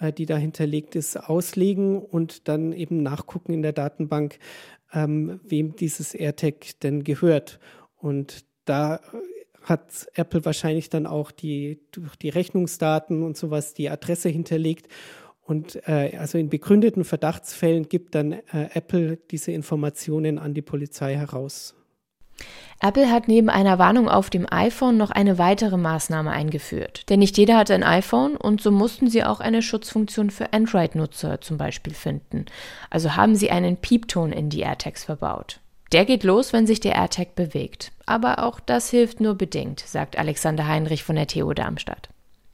äh, 0.00 0.12
die 0.12 0.26
da 0.26 0.36
hinterlegt 0.36 0.96
ist, 0.96 1.16
auslegen 1.16 1.98
und 1.98 2.46
dann 2.46 2.74
eben 2.74 3.02
nachgucken 3.02 3.54
in 3.54 3.62
der 3.62 3.72
Datenbank, 3.72 4.38
ähm, 4.92 5.40
wem 5.44 5.74
dieses 5.74 6.12
AirTag 6.12 6.78
denn 6.82 7.04
gehört. 7.04 7.58
Und 7.96 8.44
da 8.66 9.00
hat 9.62 10.08
Apple 10.14 10.44
wahrscheinlich 10.44 10.90
dann 10.90 11.06
auch 11.06 11.30
die, 11.30 11.80
durch 11.92 12.16
die 12.16 12.28
Rechnungsdaten 12.28 13.22
und 13.22 13.38
sowas 13.38 13.72
die 13.72 13.88
Adresse 13.88 14.28
hinterlegt 14.28 14.88
und 15.48 15.80
äh, 15.88 16.16
also 16.18 16.36
in 16.36 16.50
begründeten 16.50 17.04
Verdachtsfällen 17.04 17.88
gibt 17.88 18.14
dann 18.14 18.32
äh, 18.32 18.68
Apple 18.74 19.18
diese 19.30 19.50
Informationen 19.50 20.38
an 20.38 20.52
die 20.52 20.62
Polizei 20.62 21.14
heraus. 21.14 21.74
Apple 22.80 23.10
hat 23.10 23.26
neben 23.26 23.48
einer 23.48 23.78
Warnung 23.78 24.08
auf 24.08 24.30
dem 24.30 24.46
iPhone 24.48 24.98
noch 24.98 25.10
eine 25.10 25.38
weitere 25.38 25.78
Maßnahme 25.78 26.30
eingeführt. 26.30 27.08
Denn 27.08 27.18
nicht 27.18 27.36
jeder 27.38 27.56
hat 27.56 27.70
ein 27.70 27.82
iPhone 27.82 28.36
und 28.36 28.60
so 28.60 28.70
mussten 28.70 29.08
sie 29.08 29.24
auch 29.24 29.40
eine 29.40 29.62
Schutzfunktion 29.62 30.30
für 30.30 30.52
Android-Nutzer 30.52 31.40
zum 31.40 31.56
Beispiel 31.56 31.94
finden. 31.94 32.44
Also 32.90 33.16
haben 33.16 33.34
sie 33.34 33.50
einen 33.50 33.78
Piepton 33.78 34.32
in 34.32 34.50
die 34.50 34.60
AirTags 34.60 35.04
verbaut. 35.04 35.60
Der 35.92 36.04
geht 36.04 36.22
los, 36.22 36.52
wenn 36.52 36.66
sich 36.66 36.78
der 36.78 36.94
AirTag 36.94 37.34
bewegt. 37.34 37.90
Aber 38.04 38.44
auch 38.44 38.60
das 38.60 38.90
hilft 38.90 39.20
nur 39.20 39.34
bedingt, 39.34 39.80
sagt 39.80 40.18
Alexander 40.18 40.68
Heinrich 40.68 41.02
von 41.02 41.16
der 41.16 41.26
TU 41.26 41.52
Darmstadt. 41.54 42.10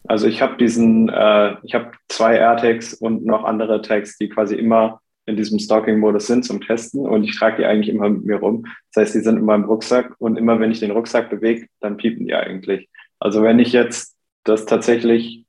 Also 0.06 0.26
ich 0.26 0.42
habe 0.42 0.56
diesen, 0.56 1.08
äh, 1.08 1.56
ich 1.62 1.74
habe 1.74 1.92
zwei 2.08 2.36
AirTags 2.36 2.94
und 2.94 3.24
noch 3.24 3.44
andere 3.44 3.82
Tags, 3.82 4.18
die 4.18 4.28
quasi 4.28 4.54
immer 4.54 5.00
in 5.26 5.36
diesem 5.36 5.58
Stalking-Modus 5.58 6.26
sind 6.26 6.44
zum 6.44 6.60
Testen 6.60 7.06
und 7.06 7.24
ich 7.24 7.38
trage 7.38 7.58
die 7.58 7.64
eigentlich 7.64 7.88
immer 7.88 8.10
mit 8.10 8.24
mir 8.24 8.36
rum. 8.36 8.66
Das 8.92 9.02
heißt, 9.02 9.14
die 9.14 9.20
sind 9.20 9.38
in 9.38 9.44
meinem 9.44 9.64
Rucksack 9.64 10.14
und 10.18 10.36
immer 10.36 10.60
wenn 10.60 10.70
ich 10.70 10.80
den 10.80 10.90
Rucksack 10.90 11.30
bewege, 11.30 11.66
dann 11.80 11.96
piepen 11.96 12.26
die 12.26 12.34
eigentlich. 12.34 12.90
Also 13.18 13.42
wenn 13.42 13.58
ich 13.58 13.72
jetzt 13.72 14.16
das 14.44 14.66
tatsächlich 14.66 15.46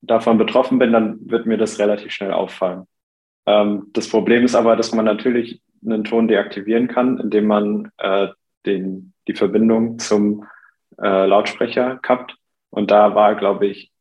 davon 0.00 0.38
betroffen 0.38 0.80
bin, 0.80 0.92
dann 0.92 1.18
wird 1.30 1.46
mir 1.46 1.56
das 1.56 1.78
relativ 1.78 2.10
schnell 2.10 2.32
auffallen. 2.32 2.86
Ähm, 3.46 3.86
das 3.92 4.08
Problem 4.08 4.44
ist 4.44 4.56
aber, 4.56 4.74
dass 4.74 4.92
man 4.92 5.04
natürlich 5.04 5.62
einen 5.84 6.02
Ton 6.04 6.26
deaktivieren 6.26 6.88
kann, 6.88 7.18
indem 7.18 7.46
man 7.46 7.92
äh, 7.98 8.28
den, 8.66 9.12
die 9.28 9.34
Verbindung 9.34 9.98
zum 9.98 10.44
äh, 11.00 11.26
Lautsprecher 11.26 11.98
kappt. 12.02 12.36
Und 12.72 12.90
da 12.90 13.14
war, 13.14 13.34
glaube 13.36 13.66
ich, 13.66 13.92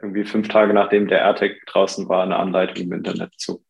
irgendwie 0.00 0.24
fünf 0.24 0.48
Tage 0.48 0.72
nachdem 0.72 1.08
der 1.08 1.20
AirTag 1.20 1.52
draußen 1.66 2.08
war, 2.08 2.22
eine 2.22 2.36
Anleitung 2.36 2.84
im 2.84 2.92
Internet 2.92 3.34
zu. 3.36 3.62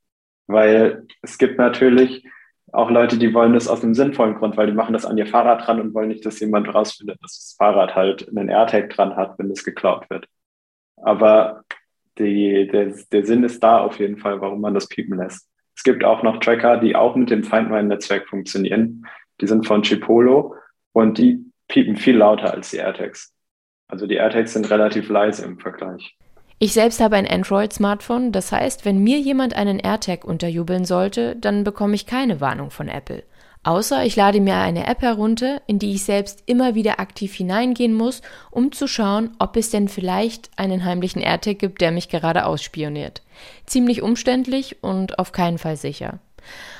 Weil 0.46 1.06
es 1.22 1.38
gibt 1.38 1.58
natürlich 1.58 2.24
auch 2.72 2.90
Leute, 2.90 3.18
die 3.18 3.34
wollen 3.34 3.52
das 3.52 3.68
aus 3.68 3.82
einem 3.82 3.94
sinnvollen 3.94 4.36
Grund, 4.36 4.56
weil 4.56 4.68
die 4.68 4.72
machen 4.72 4.92
das 4.92 5.04
an 5.04 5.18
ihr 5.18 5.26
Fahrrad 5.26 5.66
dran 5.66 5.80
und 5.80 5.92
wollen 5.92 6.08
nicht, 6.08 6.24
dass 6.24 6.40
jemand 6.40 6.72
rausfindet, 6.72 7.18
dass 7.20 7.36
das 7.36 7.56
Fahrrad 7.58 7.94
halt 7.96 8.28
einen 8.28 8.48
AirTag 8.48 8.90
dran 8.90 9.16
hat, 9.16 9.38
wenn 9.38 9.50
es 9.50 9.64
geklaut 9.64 10.08
wird. 10.08 10.26
Aber 10.96 11.64
die, 12.18 12.68
der, 12.72 12.94
der 13.10 13.26
Sinn 13.26 13.42
ist 13.42 13.62
da 13.62 13.78
auf 13.78 13.98
jeden 13.98 14.18
Fall, 14.18 14.40
warum 14.40 14.60
man 14.60 14.74
das 14.74 14.88
piepen 14.88 15.18
lässt. 15.18 15.48
Es 15.76 15.82
gibt 15.82 16.04
auch 16.04 16.22
noch 16.22 16.38
Tracker, 16.38 16.78
die 16.78 16.94
auch 16.94 17.16
mit 17.16 17.30
dem 17.30 17.42
Feindmeilen-Netzwerk 17.42 18.28
funktionieren. 18.28 19.04
Die 19.40 19.48
sind 19.48 19.66
von 19.66 19.82
Chipolo 19.82 20.54
und 20.92 21.18
die 21.18 21.44
piepen 21.66 21.96
viel 21.96 22.16
lauter 22.16 22.52
als 22.52 22.70
die 22.70 22.76
AirTags. 22.76 23.34
Also 23.92 24.06
die 24.06 24.14
AirTags 24.14 24.54
sind 24.54 24.70
relativ 24.70 25.10
leise 25.10 25.44
im 25.44 25.58
Vergleich. 25.58 26.16
Ich 26.58 26.72
selbst 26.72 26.98
habe 26.98 27.16
ein 27.16 27.28
Android-Smartphone, 27.28 28.32
das 28.32 28.50
heißt, 28.50 28.86
wenn 28.86 29.04
mir 29.04 29.18
jemand 29.18 29.54
einen 29.54 29.78
AirTag 29.78 30.24
unterjubeln 30.24 30.86
sollte, 30.86 31.36
dann 31.36 31.62
bekomme 31.62 31.94
ich 31.94 32.06
keine 32.06 32.40
Warnung 32.40 32.70
von 32.70 32.88
Apple. 32.88 33.22
Außer 33.64 34.02
ich 34.06 34.16
lade 34.16 34.40
mir 34.40 34.56
eine 34.56 34.86
App 34.86 35.02
herunter, 35.02 35.60
in 35.66 35.78
die 35.78 35.92
ich 35.92 36.04
selbst 36.04 36.42
immer 36.46 36.74
wieder 36.74 37.00
aktiv 37.00 37.34
hineingehen 37.34 37.92
muss, 37.92 38.22
um 38.50 38.72
zu 38.72 38.88
schauen, 38.88 39.32
ob 39.38 39.58
es 39.58 39.68
denn 39.68 39.88
vielleicht 39.88 40.48
einen 40.56 40.86
heimlichen 40.86 41.20
AirTag 41.20 41.58
gibt, 41.58 41.82
der 41.82 41.92
mich 41.92 42.08
gerade 42.08 42.46
ausspioniert. 42.46 43.20
Ziemlich 43.66 44.00
umständlich 44.00 44.82
und 44.82 45.18
auf 45.18 45.32
keinen 45.32 45.58
Fall 45.58 45.76
sicher. 45.76 46.18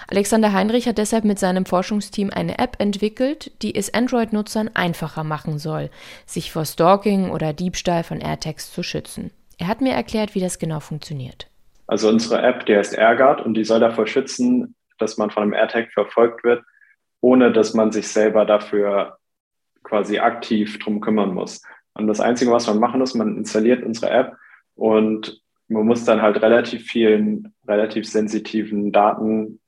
Alexander 0.09 0.53
Heinrich 0.53 0.87
hat 0.89 0.99
deshalb 0.99 1.25
mit 1.25 1.39
seinem 1.39 1.65
Forschungsteam 1.67 2.31
eine 2.31 2.59
App 2.59 2.77
entwickelt, 2.79 3.53
die 3.63 3.75
es 3.75 3.93
Android-Nutzern 3.93 4.71
einfacher 4.75 5.25
machen 5.25 5.59
soll, 5.59 5.91
sich 6.27 6.53
vor 6.53 6.65
Stalking 6.65 7.31
oder 7.31 7.53
Diebstahl 7.53 8.05
von 8.05 8.21
AirTags 8.21 8.73
zu 8.73 8.83
schützen. 8.83 9.31
Er 9.59 9.69
hat 9.69 9.81
mir 9.81 9.93
erklärt, 9.93 10.35
wie 10.35 10.41
das 10.41 10.59
genau 10.59 10.81
funktioniert. 10.81 11.47
Also 11.87 12.09
unsere 12.09 12.41
App, 12.43 12.67
die 12.67 12.77
heißt 12.77 12.97
AirGuard 12.97 13.41
und 13.41 13.55
die 13.55 13.65
soll 13.65 13.81
davor 13.81 14.07
schützen, 14.07 14.75
dass 14.99 15.19
man 15.19 15.31
von 15.31 15.43
einem 15.43 15.53
AirTag 15.53 15.93
verfolgt 15.93 16.45
wird, 16.45 16.65
ohne 17.21 17.53
dass 17.53 17.75
man 17.75 17.93
sich 17.93 18.09
selber 18.09 18.45
dafür 18.45 19.19
quasi 19.83 20.19
aktiv 20.19 20.79
drum 20.79 21.01
kümmern 21.01 21.35
muss. 21.35 21.63
Und 21.95 22.07
das 22.07 22.21
Einzige, 22.21 22.51
was 22.51 22.67
man 22.67 22.79
machen 22.79 23.01
muss, 23.01 23.15
man 23.15 23.37
installiert 23.37 23.83
unsere 23.85 24.11
App 24.11 24.37
und 24.75 25.42
man 25.69 25.87
muss 25.87 26.05
dann 26.05 26.23
halt 26.23 26.43
relativ 26.43 26.85
vielen, 26.85 27.55
relativ 27.67 28.09
sensitiven 28.09 28.93
Daten 28.93 29.61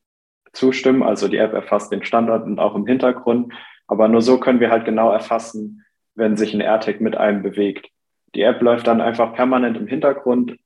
zustimmen. 0.52 1.02
Also 1.02 1.28
die 1.28 1.38
App 1.38 1.52
erfasst 1.52 1.92
den 1.92 2.04
Standort 2.04 2.44
und 2.44 2.58
auch 2.58 2.74
im 2.74 2.86
Hintergrund. 2.86 3.52
Aber 3.86 4.08
nur 4.08 4.22
so 4.22 4.38
können 4.38 4.60
wir 4.60 4.70
halt 4.70 4.84
genau 4.84 5.10
erfassen, 5.10 5.84
wenn 6.14 6.36
sich 6.36 6.54
ein 6.54 6.60
AirTag 6.60 7.00
mit 7.00 7.16
einem 7.16 7.42
bewegt. 7.42 7.88
Die 8.34 8.42
App 8.42 8.60
läuft 8.62 8.86
dann 8.86 9.00
einfach 9.00 9.34
permanent 9.34 9.76
im 9.76 9.86
Hintergrund 9.86 10.56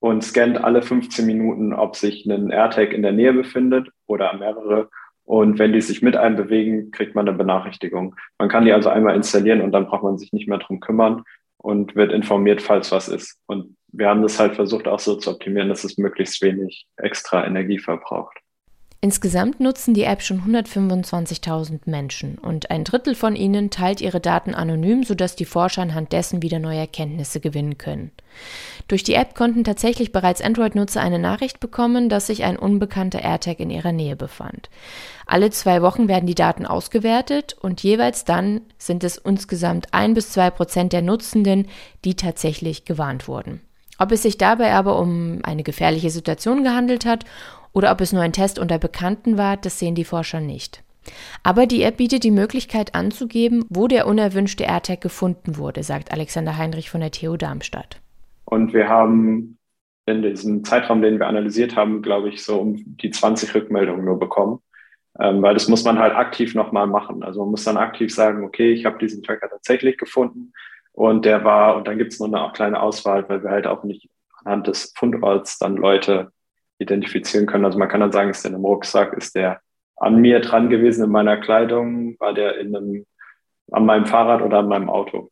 und 0.00 0.22
scannt 0.22 0.62
alle 0.62 0.82
15 0.82 1.24
Minuten, 1.24 1.72
ob 1.72 1.96
sich 1.96 2.26
ein 2.26 2.50
AirTag 2.50 2.92
in 2.92 3.02
der 3.02 3.12
Nähe 3.12 3.32
befindet 3.32 3.88
oder 4.06 4.32
mehrere. 4.34 4.90
Und 5.24 5.58
wenn 5.58 5.72
die 5.72 5.80
sich 5.80 6.02
mit 6.02 6.16
einem 6.16 6.36
bewegen, 6.36 6.90
kriegt 6.90 7.14
man 7.14 7.26
eine 7.26 7.36
Benachrichtigung. 7.36 8.14
Man 8.38 8.48
kann 8.48 8.66
die 8.66 8.72
also 8.72 8.90
einmal 8.90 9.16
installieren 9.16 9.62
und 9.62 9.72
dann 9.72 9.86
braucht 9.86 10.02
man 10.02 10.18
sich 10.18 10.32
nicht 10.32 10.48
mehr 10.48 10.58
drum 10.58 10.80
kümmern 10.80 11.24
und 11.56 11.96
wird 11.96 12.12
informiert, 12.12 12.60
falls 12.60 12.92
was 12.92 13.08
ist. 13.08 13.40
Und 13.46 13.76
wir 13.96 14.08
haben 14.08 14.22
das 14.22 14.40
halt 14.40 14.56
versucht 14.56 14.88
auch 14.88 14.98
so 14.98 15.14
zu 15.14 15.30
optimieren, 15.30 15.68
dass 15.68 15.84
es 15.84 15.98
möglichst 15.98 16.42
wenig 16.42 16.86
extra 16.96 17.46
Energie 17.46 17.78
verbraucht. 17.78 18.38
Insgesamt 19.00 19.60
nutzen 19.60 19.92
die 19.92 20.04
App 20.04 20.22
schon 20.22 20.40
125.000 20.40 21.80
Menschen 21.84 22.38
und 22.38 22.70
ein 22.70 22.84
Drittel 22.84 23.14
von 23.14 23.36
ihnen 23.36 23.68
teilt 23.68 24.00
ihre 24.00 24.18
Daten 24.18 24.54
anonym, 24.54 25.04
sodass 25.04 25.36
die 25.36 25.44
Forscher 25.44 25.82
anhand 25.82 26.12
dessen 26.12 26.40
wieder 26.40 26.58
neue 26.58 26.78
Erkenntnisse 26.78 27.38
gewinnen 27.38 27.76
können. 27.76 28.12
Durch 28.88 29.02
die 29.02 29.12
App 29.12 29.34
konnten 29.34 29.62
tatsächlich 29.62 30.10
bereits 30.10 30.40
Android-Nutzer 30.40 31.02
eine 31.02 31.18
Nachricht 31.18 31.60
bekommen, 31.60 32.08
dass 32.08 32.28
sich 32.28 32.44
ein 32.44 32.58
unbekannter 32.58 33.20
AirTag 33.20 33.60
in 33.60 33.68
ihrer 33.68 33.92
Nähe 33.92 34.16
befand. 34.16 34.70
Alle 35.26 35.50
zwei 35.50 35.82
Wochen 35.82 36.08
werden 36.08 36.26
die 36.26 36.34
Daten 36.34 36.64
ausgewertet 36.64 37.56
und 37.60 37.82
jeweils 37.82 38.24
dann 38.24 38.62
sind 38.78 39.04
es 39.04 39.18
insgesamt 39.18 39.92
ein 39.92 40.14
bis 40.14 40.30
zwei 40.30 40.48
Prozent 40.48 40.94
der 40.94 41.02
Nutzenden, 41.02 41.68
die 42.06 42.14
tatsächlich 42.14 42.86
gewarnt 42.86 43.28
wurden. 43.28 43.60
Ob 43.98 44.12
es 44.12 44.22
sich 44.22 44.38
dabei 44.38 44.72
aber 44.72 44.98
um 44.98 45.40
eine 45.42 45.62
gefährliche 45.62 46.10
Situation 46.10 46.64
gehandelt 46.64 47.06
hat 47.06 47.24
oder 47.72 47.92
ob 47.92 48.00
es 48.00 48.12
nur 48.12 48.22
ein 48.22 48.32
Test 48.32 48.58
unter 48.58 48.78
Bekannten 48.78 49.38
war, 49.38 49.56
das 49.56 49.78
sehen 49.78 49.94
die 49.94 50.04
Forscher 50.04 50.40
nicht. 50.40 50.82
Aber 51.42 51.66
die 51.66 51.82
App 51.82 51.98
bietet 51.98 52.24
die 52.24 52.30
Möglichkeit 52.30 52.94
anzugeben, 52.94 53.64
wo 53.68 53.88
der 53.88 54.06
unerwünschte 54.06 54.64
AirTag 54.64 55.00
gefunden 55.00 55.58
wurde, 55.58 55.82
sagt 55.82 56.12
Alexander 56.12 56.56
Heinrich 56.56 56.90
von 56.90 57.00
der 57.00 57.10
TU 57.10 57.36
Darmstadt. 57.36 58.00
Und 58.46 58.72
wir 58.72 58.88
haben 58.88 59.58
in 60.06 60.22
diesem 60.22 60.64
Zeitraum, 60.64 61.02
den 61.02 61.18
wir 61.18 61.26
analysiert 61.26 61.76
haben, 61.76 62.02
glaube 62.02 62.28
ich, 62.28 62.42
so 62.42 62.60
um 62.60 62.96
die 62.96 63.10
20 63.10 63.54
Rückmeldungen 63.54 64.04
nur 64.04 64.18
bekommen. 64.18 64.60
Ähm, 65.20 65.42
weil 65.42 65.54
das 65.54 65.68
muss 65.68 65.84
man 65.84 65.98
halt 65.98 66.14
aktiv 66.14 66.54
nochmal 66.54 66.86
machen. 66.86 67.22
Also 67.22 67.40
man 67.40 67.50
muss 67.50 67.64
dann 67.64 67.76
aktiv 67.76 68.12
sagen, 68.12 68.44
okay, 68.44 68.72
ich 68.72 68.84
habe 68.84 68.98
diesen 68.98 69.22
Tracker 69.22 69.48
tatsächlich 69.48 69.96
gefunden 69.96 70.52
und 70.94 71.24
der 71.24 71.44
war, 71.44 71.76
und 71.76 71.88
dann 71.88 71.98
gibt 71.98 72.12
es 72.12 72.20
nur 72.20 72.32
eine 72.32 72.52
kleine 72.52 72.80
Auswahl, 72.80 73.28
weil 73.28 73.42
wir 73.42 73.50
halt 73.50 73.66
auch 73.66 73.82
nicht 73.82 74.08
anhand 74.44 74.68
des 74.68 74.94
Fundorts 74.96 75.58
dann 75.58 75.76
Leute 75.76 76.30
identifizieren 76.78 77.46
können. 77.46 77.64
Also 77.64 77.78
man 77.78 77.88
kann 77.88 78.00
dann 78.00 78.12
sagen, 78.12 78.30
ist 78.30 78.44
der 78.44 78.50
in 78.50 78.54
einem 78.54 78.64
Rucksack, 78.64 79.12
ist 79.14 79.34
der 79.34 79.60
an 79.96 80.20
mir 80.20 80.40
dran 80.40 80.70
gewesen 80.70 81.04
in 81.04 81.10
meiner 81.10 81.36
Kleidung, 81.36 82.18
war 82.20 82.32
der 82.32 82.58
in 82.58 82.76
einem, 82.76 83.06
an 83.72 83.86
meinem 83.86 84.06
Fahrrad 84.06 84.42
oder 84.42 84.58
an 84.58 84.68
meinem 84.68 84.88
Auto. 84.88 85.30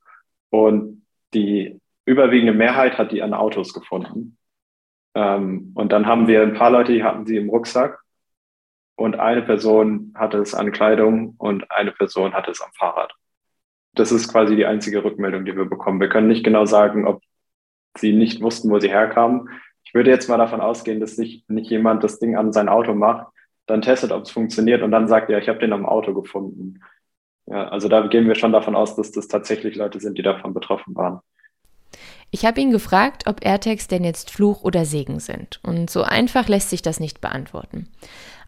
Und 0.50 1.06
die 1.32 1.80
überwiegende 2.06 2.52
Mehrheit 2.52 2.98
hat 2.98 3.12
die 3.12 3.22
an 3.22 3.32
Autos 3.32 3.72
gefunden. 3.72 4.36
Ähm, 5.14 5.72
und 5.76 5.92
dann 5.92 6.06
haben 6.06 6.26
wir 6.26 6.42
ein 6.42 6.54
paar 6.54 6.70
Leute, 6.70 6.92
die 6.92 7.04
hatten 7.04 7.24
sie 7.24 7.36
im 7.36 7.50
Rucksack 7.50 8.00
und 8.96 9.18
eine 9.20 9.42
Person 9.42 10.12
hatte 10.16 10.38
es 10.38 10.54
an 10.54 10.72
Kleidung 10.72 11.34
und 11.38 11.70
eine 11.70 11.92
Person 11.92 12.34
hatte 12.34 12.50
es 12.50 12.60
am 12.60 12.72
Fahrrad. 12.72 13.12
Das 13.94 14.12
ist 14.12 14.28
quasi 14.28 14.56
die 14.56 14.66
einzige 14.66 15.04
Rückmeldung, 15.04 15.44
die 15.44 15.56
wir 15.56 15.66
bekommen. 15.66 16.00
Wir 16.00 16.08
können 16.08 16.28
nicht 16.28 16.44
genau 16.44 16.64
sagen, 16.64 17.06
ob 17.06 17.22
sie 17.96 18.12
nicht 18.12 18.40
wussten, 18.40 18.70
wo 18.70 18.78
sie 18.78 18.88
herkamen. 18.88 19.50
Ich 19.84 19.94
würde 19.94 20.10
jetzt 20.10 20.28
mal 20.28 20.38
davon 20.38 20.60
ausgehen, 20.60 21.00
dass 21.00 21.16
sich 21.16 21.44
nicht 21.48 21.70
jemand 21.70 22.02
das 22.02 22.18
Ding 22.18 22.36
an 22.36 22.52
sein 22.52 22.68
Auto 22.68 22.94
macht, 22.94 23.26
dann 23.66 23.82
testet, 23.82 24.12
ob 24.12 24.22
es 24.22 24.30
funktioniert 24.30 24.82
und 24.82 24.90
dann 24.90 25.08
sagt, 25.08 25.30
ja, 25.30 25.38
ich 25.38 25.48
habe 25.48 25.58
den 25.58 25.72
am 25.72 25.86
Auto 25.86 26.14
gefunden. 26.14 26.80
Ja, 27.46 27.68
also 27.68 27.88
da 27.88 28.06
gehen 28.06 28.26
wir 28.28 28.34
schon 28.34 28.52
davon 28.52 28.74
aus, 28.74 28.96
dass 28.96 29.12
das 29.12 29.28
tatsächlich 29.28 29.76
Leute 29.76 30.00
sind, 30.00 30.16
die 30.16 30.22
davon 30.22 30.54
betroffen 30.54 30.94
waren. 30.94 31.20
Ich 32.30 32.46
habe 32.46 32.60
ihn 32.60 32.70
gefragt, 32.70 33.24
ob 33.26 33.44
AirTags 33.44 33.88
denn 33.88 34.04
jetzt 34.04 34.30
Fluch 34.30 34.64
oder 34.64 34.86
Segen 34.86 35.20
sind. 35.20 35.60
Und 35.62 35.90
so 35.90 36.02
einfach 36.02 36.48
lässt 36.48 36.70
sich 36.70 36.80
das 36.80 36.98
nicht 36.98 37.20
beantworten. 37.20 37.88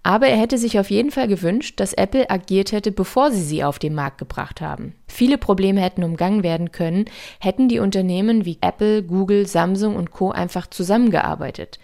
Aber 0.07 0.27
er 0.27 0.37
hätte 0.37 0.59
sich 0.59 0.79
auf 0.79 0.91
jeden 0.91 1.11
Fall 1.11 1.29
gewünscht, 1.29 1.81
dass 1.81 1.95
Apple 1.95 2.29
agiert 2.29 2.73
hätte, 2.73 2.93
bevor 2.93 3.31
sie 3.31 3.43
sie 3.43 3.65
auf 3.65 3.79
den 3.79 3.95
Markt 3.95 4.19
gebracht 4.19 4.61
haben. 4.61 4.95
Viele 5.09 5.39
Probleme 5.39 5.81
hätten 5.81 6.05
umgangen 6.05 6.43
werden 6.43 6.73
können, 6.73 7.07
hätten 7.41 7.69
die 7.69 7.79
Unternehmen 7.79 8.45
wie 8.45 8.59
Apple, 8.61 9.03
Google, 9.03 9.47
Samsung 9.47 9.97
und 9.97 10.11
Co. 10.11 10.31
einfach 10.31 10.67
zusammengearbeitet. 10.67 11.79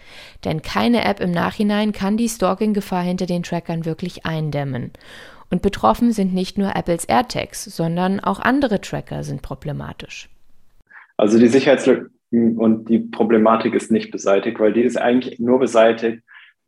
Denn 0.45 0.61
keine 0.61 1.03
App 1.03 1.19
im 1.19 1.31
Nachhinein 1.31 1.93
kann 1.93 2.15
die 2.15 2.29
Stalking-Gefahr 2.29 3.01
hinter 3.01 3.25
den 3.25 3.41
Trackern 3.41 3.85
wirklich 3.85 4.23
eindämmen. 4.23 4.91
Und 5.49 5.63
betroffen 5.63 6.11
sind 6.11 6.31
nicht 6.31 6.59
nur 6.59 6.75
Apples 6.75 7.05
AirTags, 7.05 7.65
sondern 7.65 8.19
auch 8.19 8.39
andere 8.39 8.81
Tracker 8.81 9.23
sind 9.23 9.41
problematisch. 9.41 10.29
Also 11.17 11.39
die 11.39 11.47
Sicherheitslücken 11.47 12.11
und 12.57 12.87
die 12.87 12.99
Problematik 12.99 13.73
ist 13.73 13.91
nicht 13.91 14.11
beseitigt, 14.11 14.59
weil 14.59 14.73
die 14.73 14.83
ist 14.83 14.97
eigentlich 14.97 15.39
nur 15.39 15.59
beseitigt, 15.59 16.21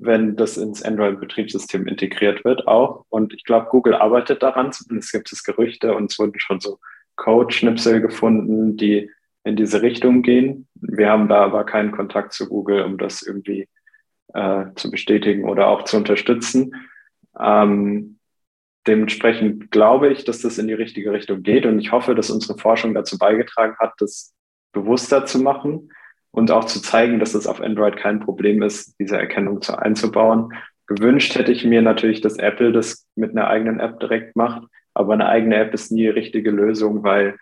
wenn 0.06 0.36
das 0.36 0.58
ins 0.58 0.84
Android-Betriebssystem 0.84 1.88
integriert 1.88 2.44
wird 2.46 2.68
auch. 2.68 3.06
Und 3.10 3.34
ich 3.34 3.44
glaube, 3.44 3.68
Google 3.70 3.96
arbeitet 3.96 4.44
daran. 4.44 4.72
Zumindest 4.72 5.12
gibt 5.12 5.32
es 5.32 5.44
Gerüchte 5.44 5.96
und 5.96 6.12
es 6.12 6.20
wurden 6.20 6.40
schon 6.40 6.60
so 6.60 6.80
Code-Schnipsel 7.16 8.02
gefunden, 8.02 8.78
die 8.78 9.10
in 9.44 9.56
diese 9.56 9.82
Richtung 9.82 10.22
gehen. 10.22 10.68
Wir 10.76 11.10
haben 11.10 11.28
da 11.28 11.44
aber 11.44 11.66
keinen 11.66 11.92
Kontakt 11.92 12.34
zu 12.34 12.48
Google, 12.48 12.84
um 12.84 12.98
das 12.98 13.22
irgendwie 13.22 13.68
äh, 14.34 14.66
zu 14.76 14.90
bestätigen 14.90 15.46
oder 15.46 15.68
auch 15.68 15.84
zu 15.84 15.98
unterstützen. 15.98 16.74
Ähm, 17.40 18.20
dementsprechend 18.88 19.72
glaube 19.72 20.12
ich, 20.12 20.24
dass 20.24 20.42
das 20.42 20.58
in 20.58 20.68
die 20.68 20.74
richtige 20.74 21.12
Richtung 21.12 21.44
geht 21.44 21.66
und 21.66 21.80
ich 21.80 21.92
hoffe, 21.92 22.16
dass 22.16 22.30
unsere 22.30 22.58
Forschung 22.58 22.94
dazu 22.94 23.18
beigetragen 23.18 23.76
hat, 23.80 23.94
das 24.00 24.34
bewusster 24.72 25.26
zu 25.26 25.40
machen 25.40 25.90
und 26.34 26.50
auch 26.50 26.66
zu 26.66 26.82
zeigen, 26.82 27.20
dass 27.20 27.36
es 27.36 27.46
auf 27.46 27.62
Android 27.62 27.96
kein 27.96 28.20
Problem 28.20 28.64
ist, 28.64 29.00
diese 29.00 29.18
Erkennung 29.18 29.62
zu 29.62 29.78
einzubauen. 29.78 30.52
Gewünscht 30.88 31.36
hätte 31.36 31.52
ich 31.52 31.64
mir 31.64 31.82
natürlich, 31.82 32.22
dass 32.22 32.38
Apple 32.38 32.72
das 32.72 33.08
mit 33.16 33.32
einer 33.32 33.48
eigenen 33.48 33.80
App 33.80 34.00
direkt 34.00 34.36
macht, 34.36 34.64
aber 34.96 35.14
eine 35.14 35.28
eigene 35.28 35.56
App 35.58 35.74
ist 35.76 35.92
nie 35.92 36.02
die 36.02 36.10
richtige 36.10 36.50
Lösung, 36.50 37.04
weil 37.04 37.38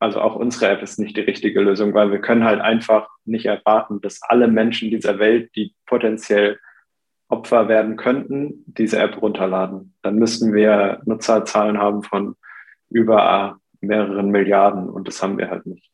also 0.00 0.20
auch 0.20 0.34
unsere 0.34 0.68
App 0.70 0.82
ist 0.82 0.98
nicht 0.98 1.16
die 1.16 1.22
richtige 1.22 1.60
Lösung, 1.60 1.94
weil 1.94 2.10
wir 2.10 2.20
können 2.20 2.44
halt 2.44 2.60
einfach 2.60 3.08
nicht 3.24 3.46
erwarten, 3.46 4.00
dass 4.00 4.20
alle 4.22 4.48
Menschen 4.48 4.90
dieser 4.90 5.18
Welt, 5.18 5.54
die 5.54 5.74
potenziell 5.86 6.58
Opfer 7.28 7.68
werden 7.68 7.96
könnten, 7.96 8.64
diese 8.66 8.98
App 8.98 9.22
runterladen. 9.22 9.94
Dann 10.02 10.16
müssten 10.16 10.52
wir 10.52 11.00
Nutzerzahlen 11.06 11.78
haben 11.78 12.02
von 12.02 12.34
über 12.90 13.58
mehreren 13.80 14.30
Milliarden 14.30 14.88
und 14.88 15.08
das 15.08 15.22
haben 15.22 15.38
wir 15.38 15.48
halt 15.48 15.64
nicht. 15.64 15.90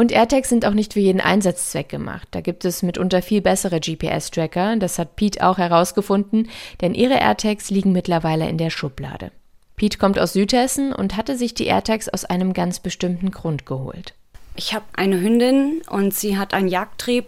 Und 0.00 0.12
AirTags 0.12 0.48
sind 0.48 0.64
auch 0.64 0.72
nicht 0.72 0.94
für 0.94 1.00
jeden 1.00 1.20
Einsatzzweck 1.20 1.90
gemacht. 1.90 2.26
Da 2.30 2.40
gibt 2.40 2.64
es 2.64 2.82
mitunter 2.82 3.20
viel 3.20 3.42
bessere 3.42 3.80
GPS-Tracker. 3.80 4.76
Das 4.76 4.98
hat 4.98 5.14
Pete 5.14 5.46
auch 5.46 5.58
herausgefunden, 5.58 6.48
denn 6.80 6.94
ihre 6.94 7.20
AirTags 7.20 7.68
liegen 7.68 7.92
mittlerweile 7.92 8.48
in 8.48 8.56
der 8.56 8.70
Schublade. 8.70 9.30
Pete 9.76 9.98
kommt 9.98 10.18
aus 10.18 10.32
Südhessen 10.32 10.94
und 10.94 11.18
hatte 11.18 11.36
sich 11.36 11.52
die 11.52 11.66
AirTags 11.66 12.08
aus 12.08 12.24
einem 12.24 12.54
ganz 12.54 12.80
bestimmten 12.80 13.30
Grund 13.30 13.66
geholt. 13.66 14.14
Ich 14.56 14.72
habe 14.72 14.86
eine 14.94 15.20
Hündin 15.20 15.82
und 15.90 16.14
sie 16.14 16.38
hat 16.38 16.54
einen 16.54 16.68
Jagdtrieb 16.68 17.26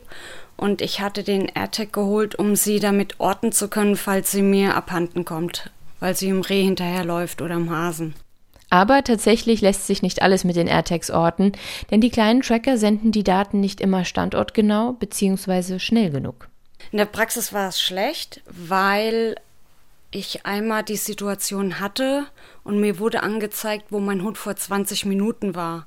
und 0.56 0.80
ich 0.80 1.02
hatte 1.02 1.24
den 1.24 1.48
AirTag 1.54 1.92
geholt, 1.92 2.36
um 2.36 2.56
sie 2.56 2.80
damit 2.80 3.20
orten 3.20 3.52
zu 3.52 3.68
können, 3.68 3.96
falls 3.96 4.30
sie 4.30 4.40
mir 4.40 4.76
abhanden 4.76 5.26
kommt, 5.26 5.70
weil 6.00 6.16
sie 6.16 6.30
im 6.30 6.40
Reh 6.40 6.62
hinterherläuft 6.62 7.42
oder 7.42 7.56
im 7.56 7.68
Hasen. 7.68 8.14
Aber 8.72 9.04
tatsächlich 9.04 9.60
lässt 9.60 9.86
sich 9.86 10.00
nicht 10.00 10.22
alles 10.22 10.44
mit 10.44 10.56
den 10.56 10.66
AirTags 10.66 11.10
orten, 11.10 11.52
denn 11.90 12.00
die 12.00 12.08
kleinen 12.08 12.40
Tracker 12.40 12.78
senden 12.78 13.12
die 13.12 13.22
Daten 13.22 13.60
nicht 13.60 13.82
immer 13.82 14.06
standortgenau 14.06 14.94
bzw. 14.94 15.78
schnell 15.78 16.08
genug. 16.08 16.48
In 16.90 16.96
der 16.96 17.04
Praxis 17.04 17.52
war 17.52 17.68
es 17.68 17.82
schlecht, 17.82 18.40
weil 18.46 19.34
ich 20.10 20.46
einmal 20.46 20.84
die 20.84 20.96
Situation 20.96 21.80
hatte 21.80 22.24
und 22.64 22.80
mir 22.80 22.98
wurde 22.98 23.22
angezeigt, 23.22 23.88
wo 23.90 24.00
mein 24.00 24.22
Hund 24.22 24.38
vor 24.38 24.56
20 24.56 25.04
Minuten 25.04 25.54
war. 25.54 25.86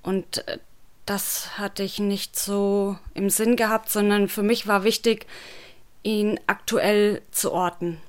Und 0.00 0.48
äh, 0.48 0.56
das 1.04 1.58
hatte 1.58 1.82
ich 1.82 1.98
nicht 1.98 2.38
so 2.38 2.96
im 3.12 3.28
Sinn 3.28 3.54
gehabt, 3.54 3.90
sondern 3.90 4.28
für 4.28 4.42
mich 4.42 4.66
war 4.66 4.82
wichtig, 4.82 5.26
ihn 6.04 6.40
aktuell 6.46 7.20
zu 7.32 7.52
orten. 7.52 8.00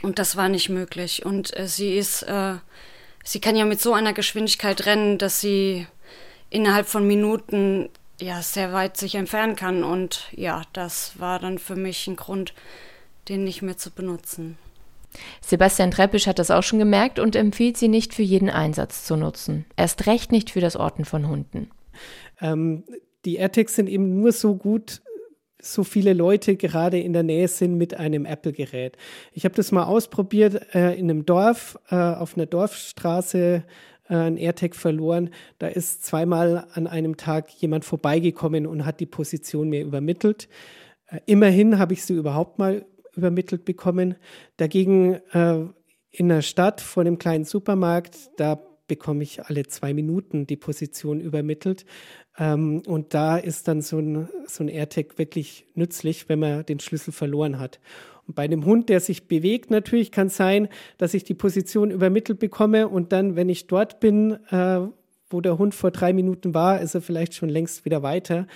Und 0.00 0.18
das 0.18 0.36
war 0.36 0.48
nicht 0.48 0.70
möglich. 0.70 1.26
Und 1.26 1.54
äh, 1.54 1.68
sie 1.68 1.98
ist, 1.98 2.22
äh, 2.22 2.54
sie 3.24 3.40
kann 3.40 3.56
ja 3.56 3.64
mit 3.64 3.80
so 3.80 3.92
einer 3.92 4.12
Geschwindigkeit 4.12 4.86
rennen, 4.86 5.18
dass 5.18 5.40
sie 5.40 5.86
innerhalb 6.50 6.86
von 6.86 7.06
Minuten 7.06 7.88
ja 8.20 8.42
sehr 8.42 8.72
weit 8.72 8.96
sich 8.96 9.14
entfernen 9.14 9.56
kann. 9.56 9.84
Und 9.84 10.28
ja, 10.32 10.62
das 10.72 11.18
war 11.18 11.38
dann 11.38 11.58
für 11.58 11.76
mich 11.76 12.06
ein 12.06 12.16
Grund, 12.16 12.54
den 13.28 13.44
nicht 13.44 13.62
mehr 13.62 13.76
zu 13.76 13.90
benutzen. 13.90 14.58
Sebastian 15.42 15.90
Treppisch 15.90 16.26
hat 16.26 16.38
das 16.38 16.50
auch 16.50 16.62
schon 16.62 16.78
gemerkt 16.78 17.18
und 17.18 17.36
empfiehlt 17.36 17.76
sie 17.76 17.88
nicht 17.88 18.14
für 18.14 18.22
jeden 18.22 18.48
Einsatz 18.48 19.04
zu 19.04 19.16
nutzen. 19.16 19.66
Erst 19.76 20.06
recht 20.06 20.32
nicht 20.32 20.50
für 20.50 20.60
das 20.60 20.76
Orten 20.76 21.04
von 21.04 21.28
Hunden. 21.28 21.70
Ähm, 22.40 22.84
die 23.24 23.36
AirTags 23.36 23.76
sind 23.76 23.88
eben 23.88 24.20
nur 24.20 24.32
so 24.32 24.54
gut, 24.54 25.02
so 25.62 25.84
viele 25.84 26.12
Leute 26.12 26.56
gerade 26.56 26.98
in 26.98 27.12
der 27.12 27.22
Nähe 27.22 27.48
sind 27.48 27.76
mit 27.76 27.94
einem 27.94 28.26
Apple-Gerät. 28.26 28.96
Ich 29.32 29.44
habe 29.44 29.54
das 29.54 29.72
mal 29.72 29.84
ausprobiert 29.84 30.74
äh, 30.74 30.94
in 30.98 31.08
einem 31.08 31.24
Dorf, 31.24 31.78
äh, 31.88 31.96
auf 31.96 32.36
einer 32.36 32.46
Dorfstraße 32.46 33.64
äh, 34.08 34.14
ein 34.14 34.36
AirTag 34.36 34.74
verloren. 34.74 35.30
Da 35.58 35.68
ist 35.68 36.04
zweimal 36.04 36.66
an 36.74 36.86
einem 36.86 37.16
Tag 37.16 37.50
jemand 37.50 37.84
vorbeigekommen 37.84 38.66
und 38.66 38.84
hat 38.84 39.00
die 39.00 39.06
Position 39.06 39.68
mir 39.68 39.82
übermittelt. 39.82 40.48
Äh, 41.06 41.20
immerhin 41.26 41.78
habe 41.78 41.94
ich 41.94 42.04
sie 42.04 42.14
überhaupt 42.14 42.58
mal 42.58 42.84
übermittelt 43.14 43.64
bekommen. 43.64 44.16
Dagegen 44.56 45.14
äh, 45.32 45.64
in 46.10 46.28
der 46.28 46.42
Stadt 46.42 46.80
vor 46.80 47.04
dem 47.04 47.18
kleinen 47.18 47.44
Supermarkt, 47.44 48.30
da 48.36 48.60
bekomme 48.92 49.22
ich 49.22 49.42
alle 49.46 49.66
zwei 49.66 49.94
Minuten 49.94 50.46
die 50.46 50.58
Position 50.58 51.18
übermittelt. 51.18 51.86
Ähm, 52.36 52.82
und 52.86 53.14
da 53.14 53.38
ist 53.38 53.66
dann 53.66 53.80
so 53.80 53.98
ein, 53.98 54.28
so 54.46 54.62
ein 54.62 54.68
AirTag 54.68 55.16
wirklich 55.16 55.64
nützlich, 55.74 56.28
wenn 56.28 56.40
man 56.40 56.66
den 56.66 56.78
Schlüssel 56.78 57.10
verloren 57.10 57.58
hat. 57.58 57.80
Und 58.26 58.34
bei 58.34 58.42
einem 58.42 58.66
Hund, 58.66 58.90
der 58.90 59.00
sich 59.00 59.28
bewegt, 59.28 59.70
natürlich 59.70 60.12
kann 60.12 60.26
es 60.26 60.36
sein, 60.36 60.68
dass 60.98 61.14
ich 61.14 61.24
die 61.24 61.32
Position 61.32 61.90
übermittelt 61.90 62.38
bekomme 62.38 62.86
und 62.86 63.12
dann, 63.12 63.34
wenn 63.34 63.48
ich 63.48 63.66
dort 63.66 63.98
bin, 63.98 64.32
äh, 64.50 64.80
wo 65.30 65.40
der 65.40 65.56
Hund 65.56 65.74
vor 65.74 65.90
drei 65.90 66.12
Minuten 66.12 66.52
war, 66.52 66.82
ist 66.82 66.94
er 66.94 67.00
vielleicht 67.00 67.32
schon 67.32 67.48
längst 67.48 67.86
wieder 67.86 68.02
weiter. 68.02 68.46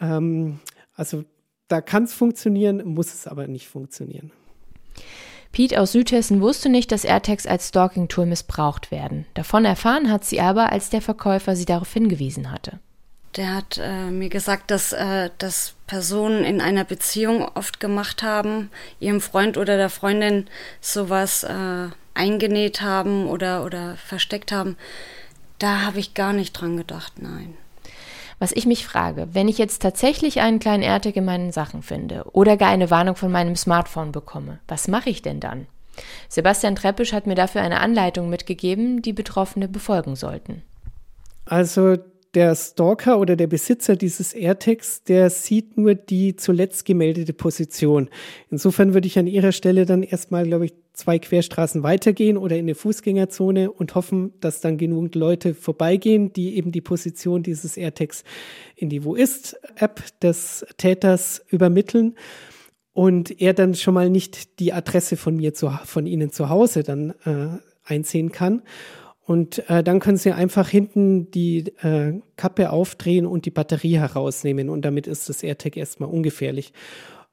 Ähm, 0.00 0.60
also 0.94 1.24
da 1.68 1.82
kann 1.82 2.04
es 2.04 2.14
funktionieren, 2.14 2.82
muss 2.86 3.12
es 3.12 3.26
aber 3.26 3.48
nicht 3.48 3.68
funktionieren. 3.68 4.32
Pete 5.54 5.80
aus 5.80 5.92
Südhessen 5.92 6.40
wusste 6.40 6.68
nicht, 6.68 6.90
dass 6.90 7.04
AirTags 7.04 7.46
als 7.46 7.68
Stalking-Tool 7.68 8.26
missbraucht 8.26 8.90
werden. 8.90 9.24
Davon 9.34 9.64
erfahren 9.64 10.10
hat 10.10 10.24
sie 10.24 10.40
aber, 10.40 10.72
als 10.72 10.90
der 10.90 11.00
Verkäufer 11.00 11.54
sie 11.54 11.64
darauf 11.64 11.92
hingewiesen 11.92 12.50
hatte. 12.50 12.80
Der 13.36 13.54
hat 13.54 13.80
äh, 13.82 14.10
mir 14.10 14.30
gesagt, 14.30 14.72
dass 14.72 14.92
äh, 14.92 15.30
das 15.38 15.74
Personen 15.86 16.44
in 16.44 16.60
einer 16.60 16.82
Beziehung 16.84 17.48
oft 17.54 17.78
gemacht 17.78 18.24
haben, 18.24 18.70
ihrem 18.98 19.20
Freund 19.20 19.56
oder 19.56 19.76
der 19.76 19.90
Freundin 19.90 20.48
sowas 20.80 21.44
äh, 21.44 21.88
eingenäht 22.14 22.80
haben 22.80 23.28
oder, 23.28 23.64
oder 23.64 23.96
versteckt 23.96 24.50
haben. 24.50 24.76
Da 25.60 25.82
habe 25.82 26.00
ich 26.00 26.14
gar 26.14 26.32
nicht 26.32 26.52
dran 26.52 26.76
gedacht, 26.76 27.14
nein. 27.20 27.56
Was 28.38 28.52
ich 28.52 28.66
mich 28.66 28.86
frage, 28.86 29.28
wenn 29.32 29.48
ich 29.48 29.58
jetzt 29.58 29.80
tatsächlich 29.82 30.40
einen 30.40 30.58
kleinen 30.58 30.82
AirTag 30.82 31.16
in 31.16 31.24
meinen 31.24 31.52
Sachen 31.52 31.82
finde 31.82 32.24
oder 32.32 32.56
gar 32.56 32.70
eine 32.70 32.90
Warnung 32.90 33.16
von 33.16 33.30
meinem 33.30 33.56
Smartphone 33.56 34.12
bekomme, 34.12 34.60
was 34.68 34.88
mache 34.88 35.10
ich 35.10 35.22
denn 35.22 35.40
dann? 35.40 35.66
Sebastian 36.28 36.76
Treppisch 36.76 37.12
hat 37.12 37.26
mir 37.26 37.36
dafür 37.36 37.62
eine 37.62 37.80
Anleitung 37.80 38.28
mitgegeben, 38.28 39.02
die 39.02 39.12
Betroffene 39.12 39.68
befolgen 39.68 40.16
sollten. 40.16 40.62
Also 41.46 41.96
der 42.34 42.54
Stalker 42.54 43.18
oder 43.18 43.36
der 43.36 43.46
Besitzer 43.46 43.96
dieses 43.96 44.32
AirTags, 44.32 45.04
der 45.04 45.30
sieht 45.30 45.76
nur 45.76 45.94
die 45.94 46.36
zuletzt 46.36 46.84
gemeldete 46.84 47.32
Position. 47.32 48.08
Insofern 48.50 48.94
würde 48.94 49.06
ich 49.06 49.18
an 49.18 49.26
Ihrer 49.26 49.52
Stelle 49.52 49.86
dann 49.86 50.02
erstmal, 50.02 50.44
glaube 50.44 50.66
ich, 50.66 50.74
zwei 50.92 51.18
Querstraßen 51.18 51.82
weitergehen 51.82 52.36
oder 52.36 52.56
in 52.56 52.64
eine 52.64 52.74
Fußgängerzone 52.74 53.70
und 53.70 53.94
hoffen, 53.94 54.32
dass 54.40 54.60
dann 54.60 54.78
genügend 54.78 55.14
Leute 55.14 55.54
vorbeigehen, 55.54 56.32
die 56.32 56.56
eben 56.56 56.72
die 56.72 56.80
Position 56.80 57.42
dieses 57.42 57.76
AirTags 57.76 58.24
in 58.76 58.88
die 58.88 59.04
Wo 59.04 59.14
ist 59.14 59.56
App 59.76 60.02
des 60.20 60.64
Täters 60.76 61.44
übermitteln 61.48 62.14
und 62.92 63.40
er 63.40 63.54
dann 63.54 63.74
schon 63.74 63.94
mal 63.94 64.08
nicht 64.08 64.60
die 64.60 64.72
Adresse 64.72 65.16
von 65.16 65.36
mir 65.36 65.52
zu, 65.52 65.68
von 65.84 66.06
Ihnen 66.06 66.30
zu 66.30 66.48
Hause 66.48 66.84
dann 66.84 67.10
äh, 67.24 67.58
einsehen 67.84 68.32
kann. 68.32 68.62
Und 69.26 69.68
äh, 69.70 69.82
dann 69.82 70.00
können 70.00 70.18
Sie 70.18 70.32
einfach 70.32 70.68
hinten 70.68 71.30
die 71.30 71.72
äh, 71.82 72.20
Kappe 72.36 72.70
aufdrehen 72.70 73.26
und 73.26 73.46
die 73.46 73.50
Batterie 73.50 73.98
herausnehmen. 73.98 74.68
Und 74.68 74.84
damit 74.84 75.06
ist 75.06 75.28
das 75.28 75.42
AirTag 75.42 75.76
erstmal 75.76 76.10
ungefährlich. 76.10 76.72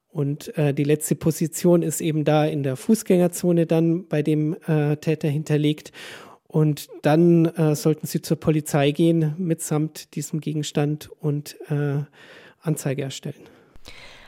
Und 0.08 0.56
äh, 0.56 0.72
die 0.72 0.84
letzte 0.84 1.14
Position 1.14 1.82
ist 1.82 2.00
eben 2.00 2.24
da 2.24 2.44
in 2.44 2.62
der 2.62 2.76
Fußgängerzone 2.76 3.66
dann 3.66 4.08
bei 4.08 4.22
dem 4.22 4.56
äh, 4.66 4.96
Täter 4.96 5.28
hinterlegt. 5.28 5.92
Und 6.46 6.88
dann 7.02 7.46
äh, 7.46 7.74
sollten 7.74 8.06
Sie 8.06 8.20
zur 8.20 8.38
Polizei 8.38 8.90
gehen 8.90 9.34
mitsamt 9.38 10.14
diesem 10.14 10.40
Gegenstand 10.40 11.10
und 11.20 11.56
äh, 11.70 12.04
Anzeige 12.60 13.02
erstellen. 13.02 13.48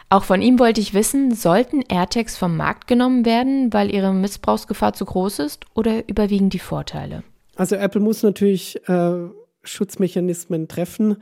Auch 0.08 0.24
von 0.24 0.42
ihm 0.42 0.58
wollte 0.58 0.80
ich 0.80 0.94
wissen, 0.94 1.34
sollten 1.34 1.82
AirTags 1.82 2.36
vom 2.36 2.56
Markt 2.56 2.86
genommen 2.86 3.24
werden, 3.24 3.72
weil 3.72 3.94
ihre 3.94 4.12
Missbrauchsgefahr 4.12 4.92
zu 4.92 5.04
groß 5.04 5.40
ist 5.40 5.64
oder 5.74 6.08
überwiegen 6.08 6.50
die 6.50 6.58
Vorteile? 6.58 7.24
Also 7.56 7.76
Apple 7.76 8.00
muss 8.00 8.22
natürlich 8.22 8.76
äh, 8.88 9.14
Schutzmechanismen 9.62 10.68
treffen. 10.68 11.16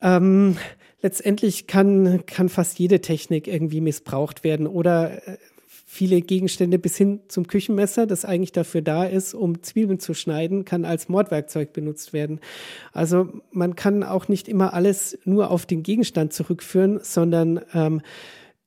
Ähm, 0.00 0.56
letztendlich 1.00 1.66
kann, 1.66 2.24
kann 2.26 2.48
fast 2.48 2.78
jede 2.78 3.00
Technik 3.00 3.46
irgendwie 3.46 3.80
missbraucht 3.80 4.44
werden 4.44 4.66
oder 4.66 5.26
äh, 5.28 5.36
viele 5.94 6.22
Gegenstände 6.22 6.78
bis 6.78 6.96
hin 6.96 7.20
zum 7.28 7.46
Küchenmesser, 7.46 8.06
das 8.06 8.24
eigentlich 8.24 8.50
dafür 8.50 8.82
da 8.82 9.04
ist, 9.04 9.32
um 9.32 9.62
Zwiebeln 9.62 10.00
zu 10.00 10.12
schneiden, 10.12 10.64
kann 10.64 10.84
als 10.84 11.08
Mordwerkzeug 11.08 11.72
benutzt 11.72 12.12
werden. 12.12 12.40
Also 12.92 13.28
man 13.52 13.76
kann 13.76 14.02
auch 14.02 14.26
nicht 14.26 14.48
immer 14.48 14.74
alles 14.74 15.16
nur 15.24 15.52
auf 15.52 15.66
den 15.66 15.84
Gegenstand 15.84 16.32
zurückführen, 16.32 16.98
sondern 17.02 17.60
ähm, 17.74 18.00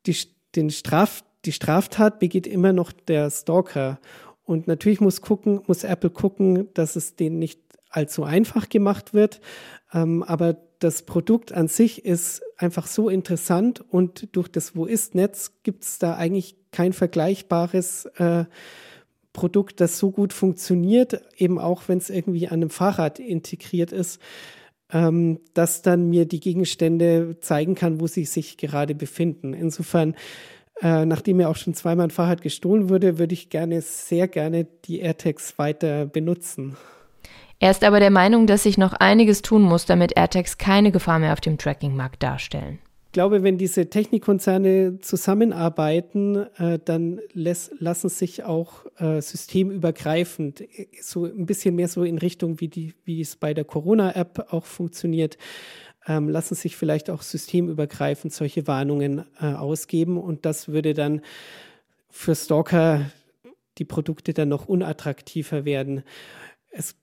die, 0.05 0.15
den 0.55 0.69
Straf, 0.69 1.25
die 1.43 1.51
Straftat 1.51 2.19
begeht 2.19 2.47
immer 2.47 2.71
noch 2.71 2.93
der 2.93 3.29
Stalker. 3.29 3.99
Und 4.47 4.65
natürlich 4.65 5.01
muss 5.01 5.21
gucken, 5.21 5.61
muss 5.67 5.83
Apple 5.83 6.09
gucken, 6.09 6.69
dass 6.73 6.95
es 6.95 7.17
denen 7.17 7.37
nicht 7.37 7.59
allzu 7.89 8.23
einfach 8.23 8.69
gemacht 8.69 9.13
wird. 9.13 9.41
Ähm, 9.93 10.23
aber 10.23 10.57
das 10.79 11.03
Produkt 11.03 11.51
an 11.51 11.67
sich 11.67 12.05
ist 12.05 12.41
einfach 12.55 12.87
so 12.87 13.09
interessant 13.09 13.83
und 13.89 14.29
durch 14.35 14.47
das 14.47 14.75
Wo 14.75 14.85
ist-Netz 14.85 15.51
gibt 15.63 15.83
es 15.83 15.99
da 15.99 16.15
eigentlich 16.15 16.55
kein 16.71 16.93
vergleichbares 16.93 18.05
äh, 18.17 18.45
Produkt, 19.33 19.81
das 19.81 19.99
so 19.99 20.11
gut 20.11 20.31
funktioniert, 20.31 21.21
eben 21.37 21.59
auch 21.59 21.83
wenn 21.87 21.97
es 21.97 22.09
irgendwie 22.09 22.47
an 22.47 22.55
einem 22.55 22.69
Fahrrad 22.69 23.19
integriert 23.19 23.91
ist, 23.91 24.21
ähm, 24.91 25.39
das 25.53 25.81
dann 25.81 26.09
mir 26.09 26.25
die 26.25 26.39
Gegenstände 26.39 27.37
zeigen 27.41 27.75
kann, 27.75 27.99
wo 27.99 28.07
sie 28.07 28.25
sich 28.25 28.57
gerade 28.57 28.95
befinden. 28.95 29.53
Insofern 29.53 30.15
äh, 30.81 31.05
nachdem 31.05 31.37
mir 31.37 31.49
auch 31.49 31.55
schon 31.55 31.73
zweimal 31.73 32.07
ein 32.07 32.11
Fahrrad 32.11 32.41
gestohlen 32.41 32.89
wurde, 32.89 33.19
würde 33.19 33.33
ich 33.33 33.49
gerne, 33.49 33.81
sehr 33.81 34.27
gerne 34.27 34.67
die 34.85 34.99
AirTags 34.99 35.57
weiter 35.57 36.05
benutzen. 36.05 36.77
Er 37.59 37.71
ist 37.71 37.83
aber 37.83 37.99
der 37.99 38.11
Meinung, 38.11 38.45
dass 38.45 38.63
sich 38.63 38.77
noch 38.77 38.93
einiges 38.93 39.41
tun 39.41 39.63
muss, 39.63 39.85
damit 39.85 40.15
AirTags 40.15 40.57
keine 40.57 40.91
Gefahr 40.91 41.17
mehr 41.19 41.33
auf 41.33 41.41
dem 41.41 41.57
Trackingmarkt 41.57 42.21
darstellen. 42.21 42.79
Ich 43.07 43.13
glaube, 43.13 43.41
wenn 43.41 43.57
diese 43.57 43.89
Technikkonzerne 43.89 44.99
zusammenarbeiten, 45.01 46.45
äh, 46.59 46.77
dann 46.83 47.19
lassen 47.33 48.09
sich 48.09 48.43
auch 48.43 48.85
äh, 48.99 49.21
systemübergreifend 49.21 50.63
so 51.01 51.25
ein 51.25 51.47
bisschen 51.47 51.75
mehr 51.75 51.87
so 51.87 52.03
in 52.03 52.19
Richtung, 52.19 52.59
wie, 52.59 52.67
die, 52.67 52.93
wie 53.05 53.21
es 53.21 53.35
bei 53.35 53.55
der 53.55 53.63
Corona-App 53.63 54.47
auch 54.51 54.65
funktioniert, 54.65 55.39
ähm, 56.07 56.29
lassen 56.29 56.55
sich 56.55 56.75
vielleicht 56.75 57.09
auch 57.09 57.21
systemübergreifend 57.21 58.33
solche 58.33 58.67
Warnungen 58.67 59.25
äh, 59.39 59.47
ausgeben 59.47 60.17
und 60.17 60.45
das 60.45 60.67
würde 60.67 60.93
dann 60.93 61.21
für 62.09 62.35
Stalker 62.35 63.11
die 63.77 63.85
Produkte 63.85 64.33
dann 64.33 64.49
noch 64.49 64.67
unattraktiver 64.67 65.65
werden. 65.65 66.03
Es, 66.71 66.95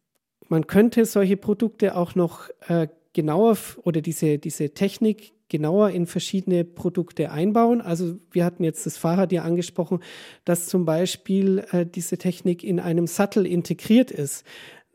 man 0.49 0.67
könnte 0.67 1.05
solche 1.05 1.37
Produkte 1.37 1.97
auch 1.97 2.15
noch 2.15 2.49
äh, 2.69 2.89
genauer 3.13 3.57
oder 3.83 4.01
diese, 4.01 4.39
diese 4.39 4.71
Technik 4.75 5.33
genauer 5.49 5.91
in 5.91 6.07
verschiedene 6.07 6.65
Produkte 6.65 7.31
einbauen. 7.31 7.81
Also 7.81 8.19
wir 8.33 8.45
hatten 8.45 8.65
jetzt 8.65 8.87
das 8.87 8.97
Fahrrad 8.97 9.31
ja 9.31 9.43
angesprochen, 9.43 10.01
dass 10.45 10.67
zum 10.67 10.85
Beispiel 10.85 11.65
äh, 11.71 11.87
diese 11.87 12.19
Technik 12.19 12.65
in 12.65 12.81
einem 12.81 13.07
Sattel 13.07 13.47
integriert 13.47 14.11
ist. 14.11 14.45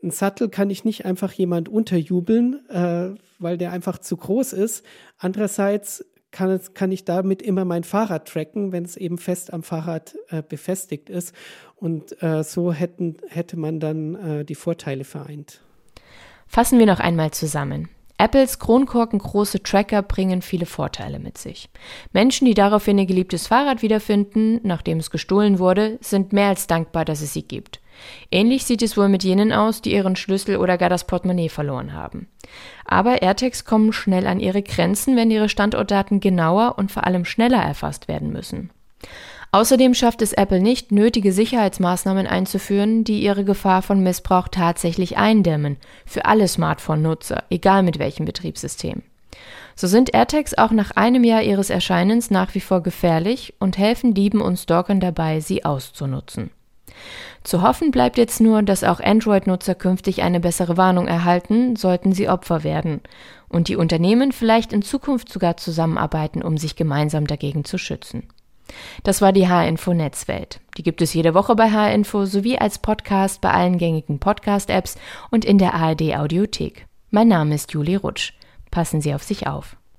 Ein 0.02 0.10
Sattel 0.10 0.48
kann 0.48 0.70
ich 0.70 0.84
nicht 0.84 1.04
einfach 1.04 1.32
jemand 1.32 1.68
unterjubeln, 1.68 2.66
äh, 2.68 3.10
weil 3.38 3.58
der 3.58 3.72
einfach 3.72 3.98
zu 3.98 4.16
groß 4.16 4.54
ist. 4.54 4.84
Andererseits 5.18 6.04
kann, 6.30 6.58
kann 6.74 6.92
ich 6.92 7.04
damit 7.04 7.42
immer 7.42 7.64
mein 7.64 7.84
Fahrrad 7.84 8.26
tracken, 8.28 8.72
wenn 8.72 8.84
es 8.84 8.96
eben 8.96 9.18
fest 9.18 9.52
am 9.52 9.62
Fahrrad 9.62 10.16
äh, 10.28 10.42
befestigt 10.42 11.10
ist. 11.10 11.34
Und 11.76 12.22
äh, 12.22 12.42
so 12.44 12.72
hätten, 12.72 13.16
hätte 13.28 13.58
man 13.58 13.80
dann 13.80 14.14
äh, 14.14 14.44
die 14.44 14.54
Vorteile 14.54 15.04
vereint. 15.04 15.60
Fassen 16.46 16.78
wir 16.78 16.86
noch 16.86 17.00
einmal 17.00 17.30
zusammen. 17.30 17.88
Apples 18.18 18.58
kronkorkengroße 18.58 19.62
Tracker 19.62 20.02
bringen 20.02 20.42
viele 20.42 20.66
Vorteile 20.66 21.18
mit 21.18 21.38
sich. 21.38 21.70
Menschen, 22.12 22.44
die 22.44 22.54
daraufhin 22.54 22.98
ihr 22.98 23.06
geliebtes 23.06 23.46
Fahrrad 23.46 23.80
wiederfinden, 23.80 24.60
nachdem 24.62 24.98
es 24.98 25.10
gestohlen 25.10 25.58
wurde, 25.58 25.98
sind 26.02 26.34
mehr 26.34 26.48
als 26.48 26.66
dankbar, 26.66 27.06
dass 27.06 27.22
es 27.22 27.32
sie 27.32 27.44
gibt. 27.44 27.79
Ähnlich 28.30 28.64
sieht 28.64 28.82
es 28.82 28.96
wohl 28.96 29.08
mit 29.08 29.24
jenen 29.24 29.52
aus, 29.52 29.82
die 29.82 29.92
ihren 29.92 30.16
Schlüssel 30.16 30.56
oder 30.56 30.78
gar 30.78 30.88
das 30.88 31.06
Portemonnaie 31.06 31.48
verloren 31.48 31.92
haben. 31.92 32.28
Aber 32.84 33.22
AirTags 33.22 33.64
kommen 33.64 33.92
schnell 33.92 34.26
an 34.26 34.40
ihre 34.40 34.62
Grenzen, 34.62 35.16
wenn 35.16 35.30
ihre 35.30 35.48
Standortdaten 35.48 36.20
genauer 36.20 36.74
und 36.78 36.90
vor 36.90 37.06
allem 37.06 37.24
schneller 37.24 37.62
erfasst 37.62 38.08
werden 38.08 38.32
müssen. 38.32 38.70
Außerdem 39.52 39.94
schafft 39.94 40.22
es 40.22 40.32
Apple 40.32 40.60
nicht, 40.60 40.92
nötige 40.92 41.32
Sicherheitsmaßnahmen 41.32 42.26
einzuführen, 42.26 43.02
die 43.02 43.20
ihre 43.20 43.44
Gefahr 43.44 43.82
von 43.82 44.00
Missbrauch 44.00 44.46
tatsächlich 44.46 45.16
eindämmen, 45.16 45.76
für 46.06 46.24
alle 46.24 46.46
Smartphone-Nutzer, 46.46 47.44
egal 47.50 47.82
mit 47.82 47.98
welchem 47.98 48.26
Betriebssystem. 48.26 49.02
So 49.74 49.86
sind 49.86 50.14
AirTags 50.14 50.56
auch 50.56 50.70
nach 50.70 50.92
einem 50.92 51.24
Jahr 51.24 51.42
ihres 51.42 51.70
Erscheinens 51.70 52.30
nach 52.30 52.54
wie 52.54 52.60
vor 52.60 52.82
gefährlich 52.82 53.54
und 53.58 53.78
helfen 53.78 54.14
Dieben 54.14 54.40
und 54.40 54.58
Stalkern 54.58 55.00
dabei, 55.00 55.40
sie 55.40 55.64
auszunutzen. 55.64 56.50
Zu 57.42 57.62
hoffen 57.62 57.90
bleibt 57.90 58.18
jetzt 58.18 58.40
nur, 58.40 58.62
dass 58.62 58.84
auch 58.84 59.00
Android-Nutzer 59.00 59.74
künftig 59.74 60.22
eine 60.22 60.40
bessere 60.40 60.76
Warnung 60.76 61.06
erhalten, 61.08 61.76
sollten 61.76 62.12
sie 62.12 62.28
Opfer 62.28 62.64
werden, 62.64 63.00
und 63.48 63.68
die 63.68 63.76
Unternehmen 63.76 64.32
vielleicht 64.32 64.72
in 64.72 64.82
Zukunft 64.82 65.32
sogar 65.32 65.56
zusammenarbeiten, 65.56 66.42
um 66.42 66.58
sich 66.58 66.76
gemeinsam 66.76 67.26
dagegen 67.26 67.64
zu 67.64 67.78
schützen. 67.78 68.24
Das 69.02 69.20
war 69.20 69.32
die 69.32 69.48
H-Info 69.48 69.92
Netzwelt. 69.92 70.60
Die 70.76 70.82
gibt 70.82 71.02
es 71.02 71.14
jede 71.14 71.34
Woche 71.34 71.56
bei 71.56 71.70
H-Info 71.70 72.24
sowie 72.24 72.58
als 72.58 72.78
Podcast 72.78 73.40
bei 73.40 73.50
allen 73.50 73.78
gängigen 73.78 74.18
Podcast-Apps 74.18 74.96
und 75.30 75.44
in 75.44 75.58
der 75.58 75.74
ARD 75.74 76.16
Audiothek. 76.16 76.86
Mein 77.10 77.28
Name 77.28 77.54
ist 77.54 77.72
Julie 77.72 77.98
Rutsch. 77.98 78.32
Passen 78.70 79.00
Sie 79.00 79.14
auf 79.14 79.24
sich 79.24 79.48
auf. 79.48 79.76